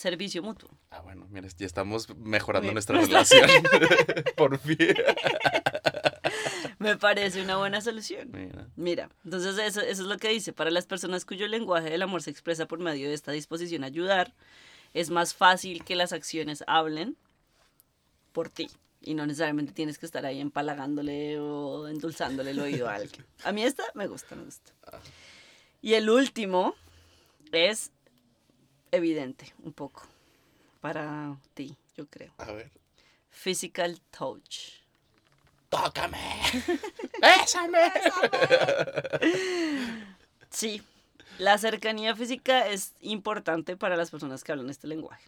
servicio 0.02 0.42
mutuo. 0.44 0.70
Ah, 0.90 1.02
bueno, 1.02 1.28
mira, 1.30 1.48
ya 1.58 1.66
estamos 1.66 2.10
mejorando 2.18 2.72
nuestra 2.72 3.00
relación. 3.02 3.50
Por 4.36 4.58
fin. 4.60 4.96
Me 6.80 6.98
parece 6.98 7.42
una 7.42 7.58
buena 7.58 7.80
solución. 7.82 8.30
Mira. 8.32 8.68
Mira, 8.76 9.10
entonces 9.24 9.58
eso, 9.60 9.82
eso 9.82 10.02
es 10.02 10.08
lo 10.08 10.18
que 10.18 10.30
dice. 10.30 10.52
Para 10.52 10.72
las 10.72 10.86
personas 10.88 11.26
cuyo 11.26 11.48
lenguaje 11.48 11.90
del 11.90 12.02
amor 12.02 12.24
se 12.24 12.32
expresa 12.32 12.66
por 12.66 12.80
medio 12.80 13.08
de 13.08 13.14
esta 13.14 13.32
disposición 13.32 13.84
a 13.84 13.88
ayudar, 13.88 14.34
es 14.94 15.10
más 15.10 15.34
fácil 15.34 15.84
que 15.84 15.96
las 15.96 16.12
acciones 16.12 16.64
hablen 16.68 17.16
por 18.32 18.50
ti. 18.50 18.70
Y 19.04 19.14
no 19.14 19.26
necesariamente 19.26 19.74
tienes 19.74 19.98
que 19.98 20.06
estar 20.06 20.26
ahí 20.26 20.40
empalagándole 20.40 21.40
o 21.40 21.88
endulzándole 21.88 22.52
el 22.52 22.60
oído 22.60 22.88
a 22.90 22.96
alguien. 22.96 23.26
A 23.44 23.52
mí 23.52 23.64
esta 23.64 23.84
me 23.94 24.08
gusta, 24.08 24.36
me 24.36 24.44
gusta. 24.46 24.72
Y 25.82 25.94
el 25.94 26.10
último 26.10 26.76
es 27.52 27.92
evidente, 28.92 29.54
un 29.64 29.74
poco, 29.74 30.04
para 30.82 31.38
ti, 31.54 31.76
yo 31.96 32.08
creo. 32.08 32.34
A 32.38 32.52
ver. 32.52 32.72
Physical 33.30 34.00
touch. 34.12 34.82
¡Tócame! 35.70 36.42
¡Bésame! 37.22 37.92
Sí, 40.54 40.84
la 41.40 41.58
cercanía 41.58 42.14
física 42.14 42.68
es 42.68 42.94
importante 43.00 43.78
para 43.78 43.96
las 43.96 44.12
personas 44.12 44.44
que 44.44 44.52
hablan 44.52 44.70
este 44.70 44.86
lenguaje. 44.86 45.26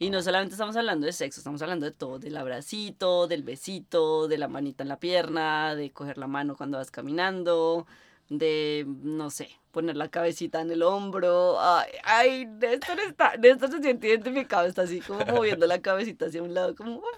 Y 0.00 0.10
no 0.10 0.20
solamente 0.20 0.54
estamos 0.54 0.74
hablando 0.74 1.06
de 1.06 1.12
sexo, 1.12 1.38
estamos 1.38 1.62
hablando 1.62 1.86
de 1.86 1.92
todo, 1.92 2.18
del 2.18 2.36
abracito, 2.36 3.28
del 3.28 3.44
besito, 3.44 4.26
de 4.26 4.36
la 4.36 4.48
manita 4.48 4.82
en 4.82 4.88
la 4.88 4.98
pierna, 4.98 5.76
de 5.76 5.92
coger 5.92 6.18
la 6.18 6.26
mano 6.26 6.56
cuando 6.56 6.78
vas 6.78 6.90
caminando, 6.90 7.86
de, 8.38 8.84
no 8.86 9.30
sé, 9.30 9.48
poner 9.70 9.96
la 9.96 10.08
cabecita 10.08 10.60
en 10.60 10.70
el 10.70 10.82
hombro. 10.82 11.60
Ay, 11.60 11.90
ay 12.04 12.46
Néstor, 12.46 12.98
está, 13.00 13.36
Néstor 13.36 13.70
se 13.70 13.82
siente 13.82 14.08
identificado, 14.08 14.66
está 14.66 14.82
así 14.82 15.00
como 15.00 15.24
moviendo 15.26 15.66
la 15.66 15.80
cabecita 15.80 16.26
hacia 16.26 16.42
un 16.42 16.54
lado, 16.54 16.74
como 16.74 17.02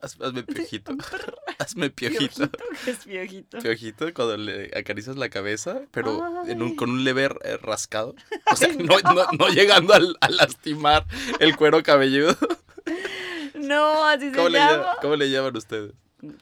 Haz- 0.00 0.20
Hazme 0.20 0.42
piojito. 0.42 0.92
Hazme 1.58 1.88
piojito. 1.88 2.44
es 2.86 2.98
piojito. 3.06 3.58
Piojito 3.60 4.12
cuando 4.12 4.36
le 4.36 4.70
acaricias 4.76 5.16
la 5.16 5.30
cabeza, 5.30 5.80
pero 5.92 6.44
en 6.46 6.60
un- 6.60 6.68
Ay. 6.70 6.76
con 6.76 6.90
un 6.90 7.04
leve 7.04 7.24
eh, 7.42 7.56
rascado. 7.56 8.14
O 8.52 8.56
sea, 8.56 8.68
no, 8.74 8.98
no- 9.14 9.26
no 9.38 9.48
llegando 9.48 9.94
a 9.94 10.28
lastimar 10.28 11.06
el 11.40 11.56
cuero 11.56 11.82
cabelludo. 11.82 12.36
No, 13.54 14.04
así 14.04 14.30
se 14.30 14.36
¿Cómo 14.36 14.48
llama- 14.50 14.96
cómo 15.00 15.16
le 15.16 15.30
llaman 15.30 15.56
ustedes? 15.56 15.92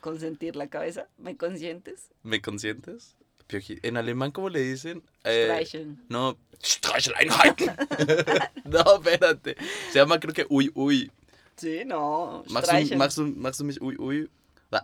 Consentir 0.00 0.56
la 0.56 0.68
cabeza, 0.68 1.08
¿me 1.18 1.36
consientes? 1.36 2.10
¿Me 2.22 2.40
consientes? 2.40 3.16
Pioji- 3.52 3.78
En 3.82 3.96
alemán, 3.96 4.30
¿cómo 4.32 4.48
le 4.48 4.60
dicen? 4.60 5.02
Eh, 5.24 5.66
no. 6.08 6.36
No, 8.64 8.94
espérate. 8.96 9.56
Se 9.92 9.98
llama, 9.98 10.18
creo 10.20 10.32
que, 10.34 10.46
uy, 10.48 10.70
uy. 10.74 11.10
Sí, 11.56 11.82
no. 11.84 12.44
Magst 12.48 13.18
du 13.58 13.64
mich, 13.64 13.78
uy, 13.80 13.96
uy. 13.98 14.30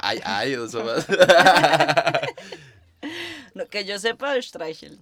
Ay, 0.00 0.20
ay, 0.25 0.54
o 0.56 0.68
sowas. 0.68 1.06
No, 3.54 3.66
que 3.66 3.84
yo 3.84 3.98
sepa, 3.98 4.40
Streichen. 4.40 4.98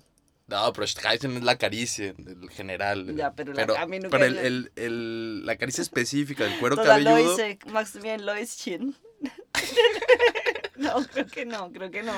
No, 0.47 0.73
pero 0.73 0.87
Streichen 0.87 1.37
es 1.39 1.43
la 1.43 1.59
caricia, 1.59 2.15
el 2.17 2.49
general. 2.51 3.15
Ya, 3.17 3.33
pero 3.33 3.53
la- 3.53 3.65
a 3.83 3.87
mí 3.87 3.99
nunca 3.99 4.11
pero 4.17 4.25
el, 4.27 4.39
el, 4.39 4.73
el- 4.77 5.45
la 5.47 5.57
caricia 5.57 5.83
específica 5.83 6.45
del 6.45 6.59
cuero 6.59 6.77
Toda 6.77 7.03
cabelludo. 7.03 7.35
hice, 7.35 7.59
Maximilian 7.73 8.25
Loischin. 8.25 8.95
no, 10.79 11.03
creo 11.07 11.27
que 11.27 11.45
no, 11.47 11.73
creo 11.73 11.91
que 11.91 12.03
no. 12.03 12.15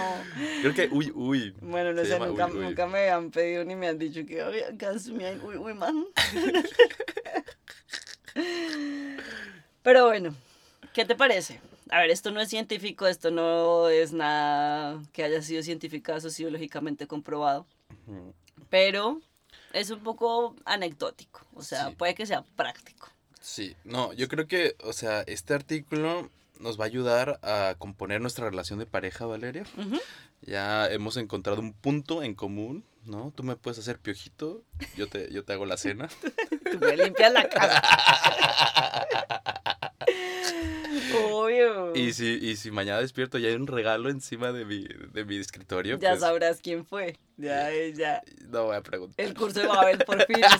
Creo 0.61 0.75
que 0.75 0.89
uy, 0.91 1.13
uy. 1.15 1.55
Bueno, 1.61 1.93
no 1.93 2.03
Se 2.03 2.09
sé, 2.09 2.19
nunca, 2.19 2.47
uy, 2.47 2.53
uy. 2.59 2.65
nunca 2.67 2.87
me 2.87 3.09
han 3.11 3.31
pedido 3.31 3.65
ni 3.65 3.75
me 3.77 3.89
han 3.89 3.99
dicho 3.99 4.25
que 4.27 4.43
"Oye, 4.43 4.65
kannst 4.79 5.07
du 5.09 5.15
mir 5.15 5.27
ein 5.29 5.41
uy, 5.43 5.57
uy, 5.57 5.75
man? 5.75 6.05
Pero 9.83 10.07
bueno, 10.07 10.35
¿qué 10.93 11.05
te 11.05 11.15
parece? 11.15 11.61
A 11.91 12.01
ver, 12.01 12.11
esto 12.11 12.31
no 12.31 12.41
es 12.41 12.49
científico, 12.51 13.07
esto 13.07 13.31
no 13.31 13.89
es 13.89 14.13
nada 14.13 15.03
que 15.13 15.25
haya 15.25 15.41
sido 15.43 15.63
científica, 15.63 16.21
sociológicamente 16.21 17.07
comprobado. 17.07 17.67
Pero 18.69 19.21
es 19.73 19.91
un 19.91 20.01
poco 20.01 20.55
anecdótico, 20.65 21.47
o 21.55 21.63
sea, 21.63 21.89
Sí. 21.89 21.95
puede 21.97 22.15
que 22.15 22.27
sea 22.27 22.43
práctico. 22.57 23.09
Sí, 23.41 23.77
no, 23.85 24.13
yo 24.13 24.29
creo 24.29 24.47
que, 24.47 24.77
o 24.85 24.93
sea, 24.93 25.23
este 25.23 25.55
artículo 25.55 26.29
nos 26.59 26.79
va 26.79 26.85
a 26.85 26.87
ayudar 26.87 27.41
a 27.43 27.75
componer 27.79 28.21
nuestra 28.21 28.49
relación 28.49 28.79
de 28.79 28.87
pareja, 28.87 29.27
Valeria. 29.27 29.65
Ya 30.43 30.87
hemos 30.89 31.17
encontrado 31.17 31.61
un 31.61 31.73
punto 31.73 32.23
en 32.23 32.35
común, 32.35 32.85
¿no? 33.05 33.33
Tú 33.35 33.43
me 33.43 33.57
puedes 33.57 33.79
hacer 33.79 33.99
piojito, 33.99 34.63
yo 34.97 35.09
te, 35.09 35.33
yo 35.33 35.45
te 35.45 35.53
hago 35.53 35.67
la 35.67 35.77
cena. 35.77 36.09
Tú 36.71 36.79
me 36.79 36.97
limpias 36.97 37.33
la 37.33 37.49
casa. 37.49 37.83
Y 41.95 42.13
si, 42.13 42.27
y 42.41 42.57
si 42.57 42.71
mañana 42.71 43.01
despierto 43.01 43.39
y 43.39 43.47
hay 43.47 43.55
un 43.55 43.67
regalo 43.67 44.09
encima 44.11 44.53
de 44.53 44.65
mi, 44.65 44.85
de 44.85 45.25
mi 45.25 45.37
escritorio, 45.39 45.99
ya 45.99 46.11
pues 46.11 46.21
sabrás 46.21 46.61
quién 46.63 46.85
fue. 46.87 47.19
Ya, 47.37 47.69
ya. 47.95 48.21
no 48.49 48.65
voy 48.65 48.77
a 48.77 48.81
preguntar. 48.83 49.25
El 49.25 49.33
curso 49.35 49.61
de 49.61 49.69
Babel, 49.69 49.99
por 49.99 50.25
fin. 50.27 50.39
Ese, 50.39 50.57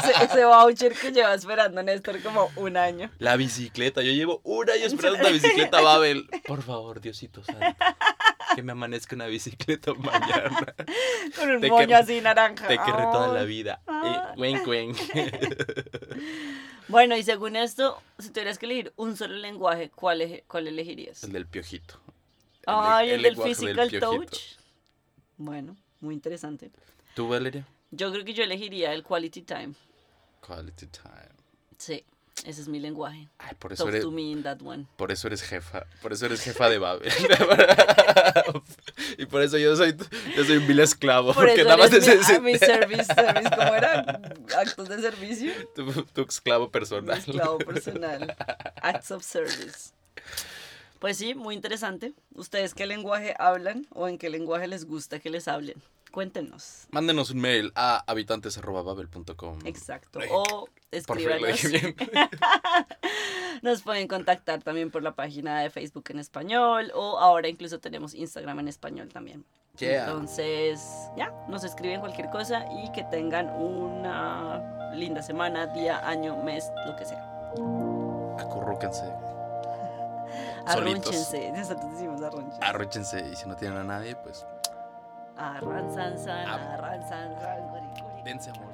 ese, 0.00 0.10
ese, 0.12 0.24
ese 0.24 0.44
voucher 0.46 0.94
que 0.94 1.12
lleva 1.12 1.34
esperando 1.34 1.82
Néstor 1.82 2.22
como 2.22 2.50
un 2.56 2.78
año. 2.78 3.10
La 3.18 3.36
bicicleta, 3.36 4.00
yo 4.02 4.12
llevo 4.12 4.40
un 4.42 4.70
año 4.70 4.86
esperando 4.86 5.18
una 5.20 5.28
bicicleta 5.32 5.82
Babel. 5.82 6.26
Por 6.46 6.62
favor, 6.62 7.02
Diosito 7.02 7.44
Santo, 7.44 7.66
que 8.54 8.62
me 8.62 8.72
amanezca 8.72 9.14
una 9.14 9.26
bicicleta 9.26 9.92
mañana. 9.92 10.74
Con 11.38 11.50
un 11.50 11.60
Te 11.60 11.68
moño 11.68 11.86
que- 11.88 11.94
así 11.94 12.20
naranja. 12.22 12.66
Te 12.66 12.78
querré 12.78 13.02
toda 13.12 13.28
la 13.28 13.42
vida. 13.44 13.82
Eh, 13.86 14.18
wink, 14.38 14.66
wink. 14.66 14.96
Bueno, 16.88 17.16
y 17.16 17.22
según 17.22 17.56
esto, 17.56 18.00
si 18.18 18.30
tuvieras 18.30 18.58
que 18.58 18.66
elegir 18.66 18.92
un 18.96 19.16
solo 19.16 19.34
lenguaje, 19.34 19.90
¿cuál, 19.90 20.20
eje- 20.20 20.44
cuál 20.46 20.68
elegirías? 20.68 21.24
El 21.24 21.32
del 21.32 21.46
piojito. 21.46 21.94
El 22.66 22.74
Ay, 22.74 23.10
el, 23.10 23.22
del 23.22 23.36
physical 23.36 23.90
touch. 24.00 24.56
Bueno, 25.36 25.76
muy 26.00 26.14
interesante. 26.14 26.70
¿Tú, 27.14 27.28
Valeria? 27.28 27.66
Yo 27.90 28.10
creo 28.12 28.24
que 28.24 28.34
yo 28.34 28.44
elegiría 28.44 28.92
el 28.92 29.02
quality 29.02 29.42
time. 29.42 29.74
Quality 30.46 30.86
time. 30.86 31.28
Sí, 31.78 32.04
ese 32.44 32.60
es 32.60 32.68
mi 32.68 32.78
lenguaje. 32.80 33.28
Ay, 33.38 33.54
por 33.58 33.72
eso 33.72 33.84
Talk 33.84 33.94
eres, 33.94 34.04
to 34.04 34.10
me 34.10 34.22
in 34.30 34.42
that 34.42 34.60
one. 34.62 34.86
por 34.96 35.10
eso 35.10 35.26
eres 35.26 35.42
jefa. 35.42 35.86
Por 36.02 36.12
eso 36.12 36.26
eres 36.26 36.42
jefa 36.42 36.68
de 36.68 36.78
Babel. 36.78 37.10
y 39.18 39.26
por 39.26 39.42
eso 39.42 39.58
yo 39.58 39.74
soy, 39.76 39.96
yo 40.36 40.44
soy 40.44 40.56
un 40.58 40.66
vil 40.66 40.80
esclavo. 40.80 41.32
Por 41.32 41.46
porque 41.46 41.60
eso 41.62 41.70
nada 41.70 41.76
más 41.78 41.90
mi, 41.90 41.98
ese- 41.98 42.40
mi 42.52 42.58
service, 42.58 43.04
service, 43.14 43.50
¿cómo 43.50 43.74
era? 43.74 44.20
Actos 44.58 44.88
de 44.88 45.00
servicio. 45.00 45.52
tu, 45.74 46.02
tu 46.04 46.22
esclavo 46.22 46.66
Mi 46.66 46.70
personal. 46.70 47.18
esclavo 47.18 47.58
personal. 47.58 48.36
Acts 48.82 49.10
of 49.10 49.24
service. 49.24 49.90
Pues 50.98 51.18
sí, 51.18 51.34
muy 51.34 51.54
interesante. 51.54 52.14
¿Ustedes 52.34 52.74
qué 52.74 52.86
lenguaje 52.86 53.34
hablan 53.38 53.86
o 53.90 54.08
en 54.08 54.18
qué 54.18 54.30
lenguaje 54.30 54.66
les 54.66 54.84
gusta 54.86 55.18
que 55.18 55.30
les 55.30 55.48
hablen? 55.48 55.76
Cuéntenos. 56.16 56.86
Mándenos 56.92 57.30
un 57.30 57.42
mail 57.42 57.72
a 57.74 58.02
habitantes.babel.com. 58.10 59.58
Exacto. 59.66 60.18
O 60.30 60.66
escríbanos. 60.90 61.62
Nos 63.62 63.82
pueden 63.82 64.08
contactar 64.08 64.62
también 64.62 64.90
por 64.90 65.02
la 65.02 65.14
página 65.14 65.60
de 65.60 65.68
Facebook 65.68 66.04
en 66.08 66.18
español 66.18 66.90
o 66.94 67.18
ahora 67.18 67.48
incluso 67.48 67.80
tenemos 67.80 68.14
Instagram 68.14 68.60
en 68.60 68.68
español 68.68 69.10
también. 69.10 69.44
Yeah. 69.76 70.04
Entonces, 70.04 70.80
ya, 71.18 71.34
nos 71.48 71.64
escriben 71.64 72.00
cualquier 72.00 72.30
cosa 72.30 72.64
y 72.82 72.90
que 72.92 73.04
tengan 73.10 73.50
una 73.50 74.94
linda 74.94 75.20
semana, 75.20 75.66
día, 75.66 76.08
año, 76.08 76.42
mes, 76.42 76.64
lo 76.86 76.96
que 76.96 77.04
sea. 77.04 77.52
Acurrúquense. 78.38 79.04
Solitos. 80.66 80.66
Arrúnchense, 80.66 81.52
nosotros 81.56 81.92
decimos 81.92 82.22
arrúnchense. 82.22 82.64
Arróchense. 82.64 83.28
Y 83.30 83.36
si 83.36 83.46
no 83.46 83.54
tienen 83.54 83.76
a 83.76 83.84
nadie, 83.84 84.16
pues 84.16 84.46
Arranzanzan, 85.36 86.46
Ah. 86.48 86.72
arranzanzan, 86.74 87.60
guri, 87.70 87.88
guri. 88.00 88.22
dense 88.24 88.50
amor. 88.50 88.72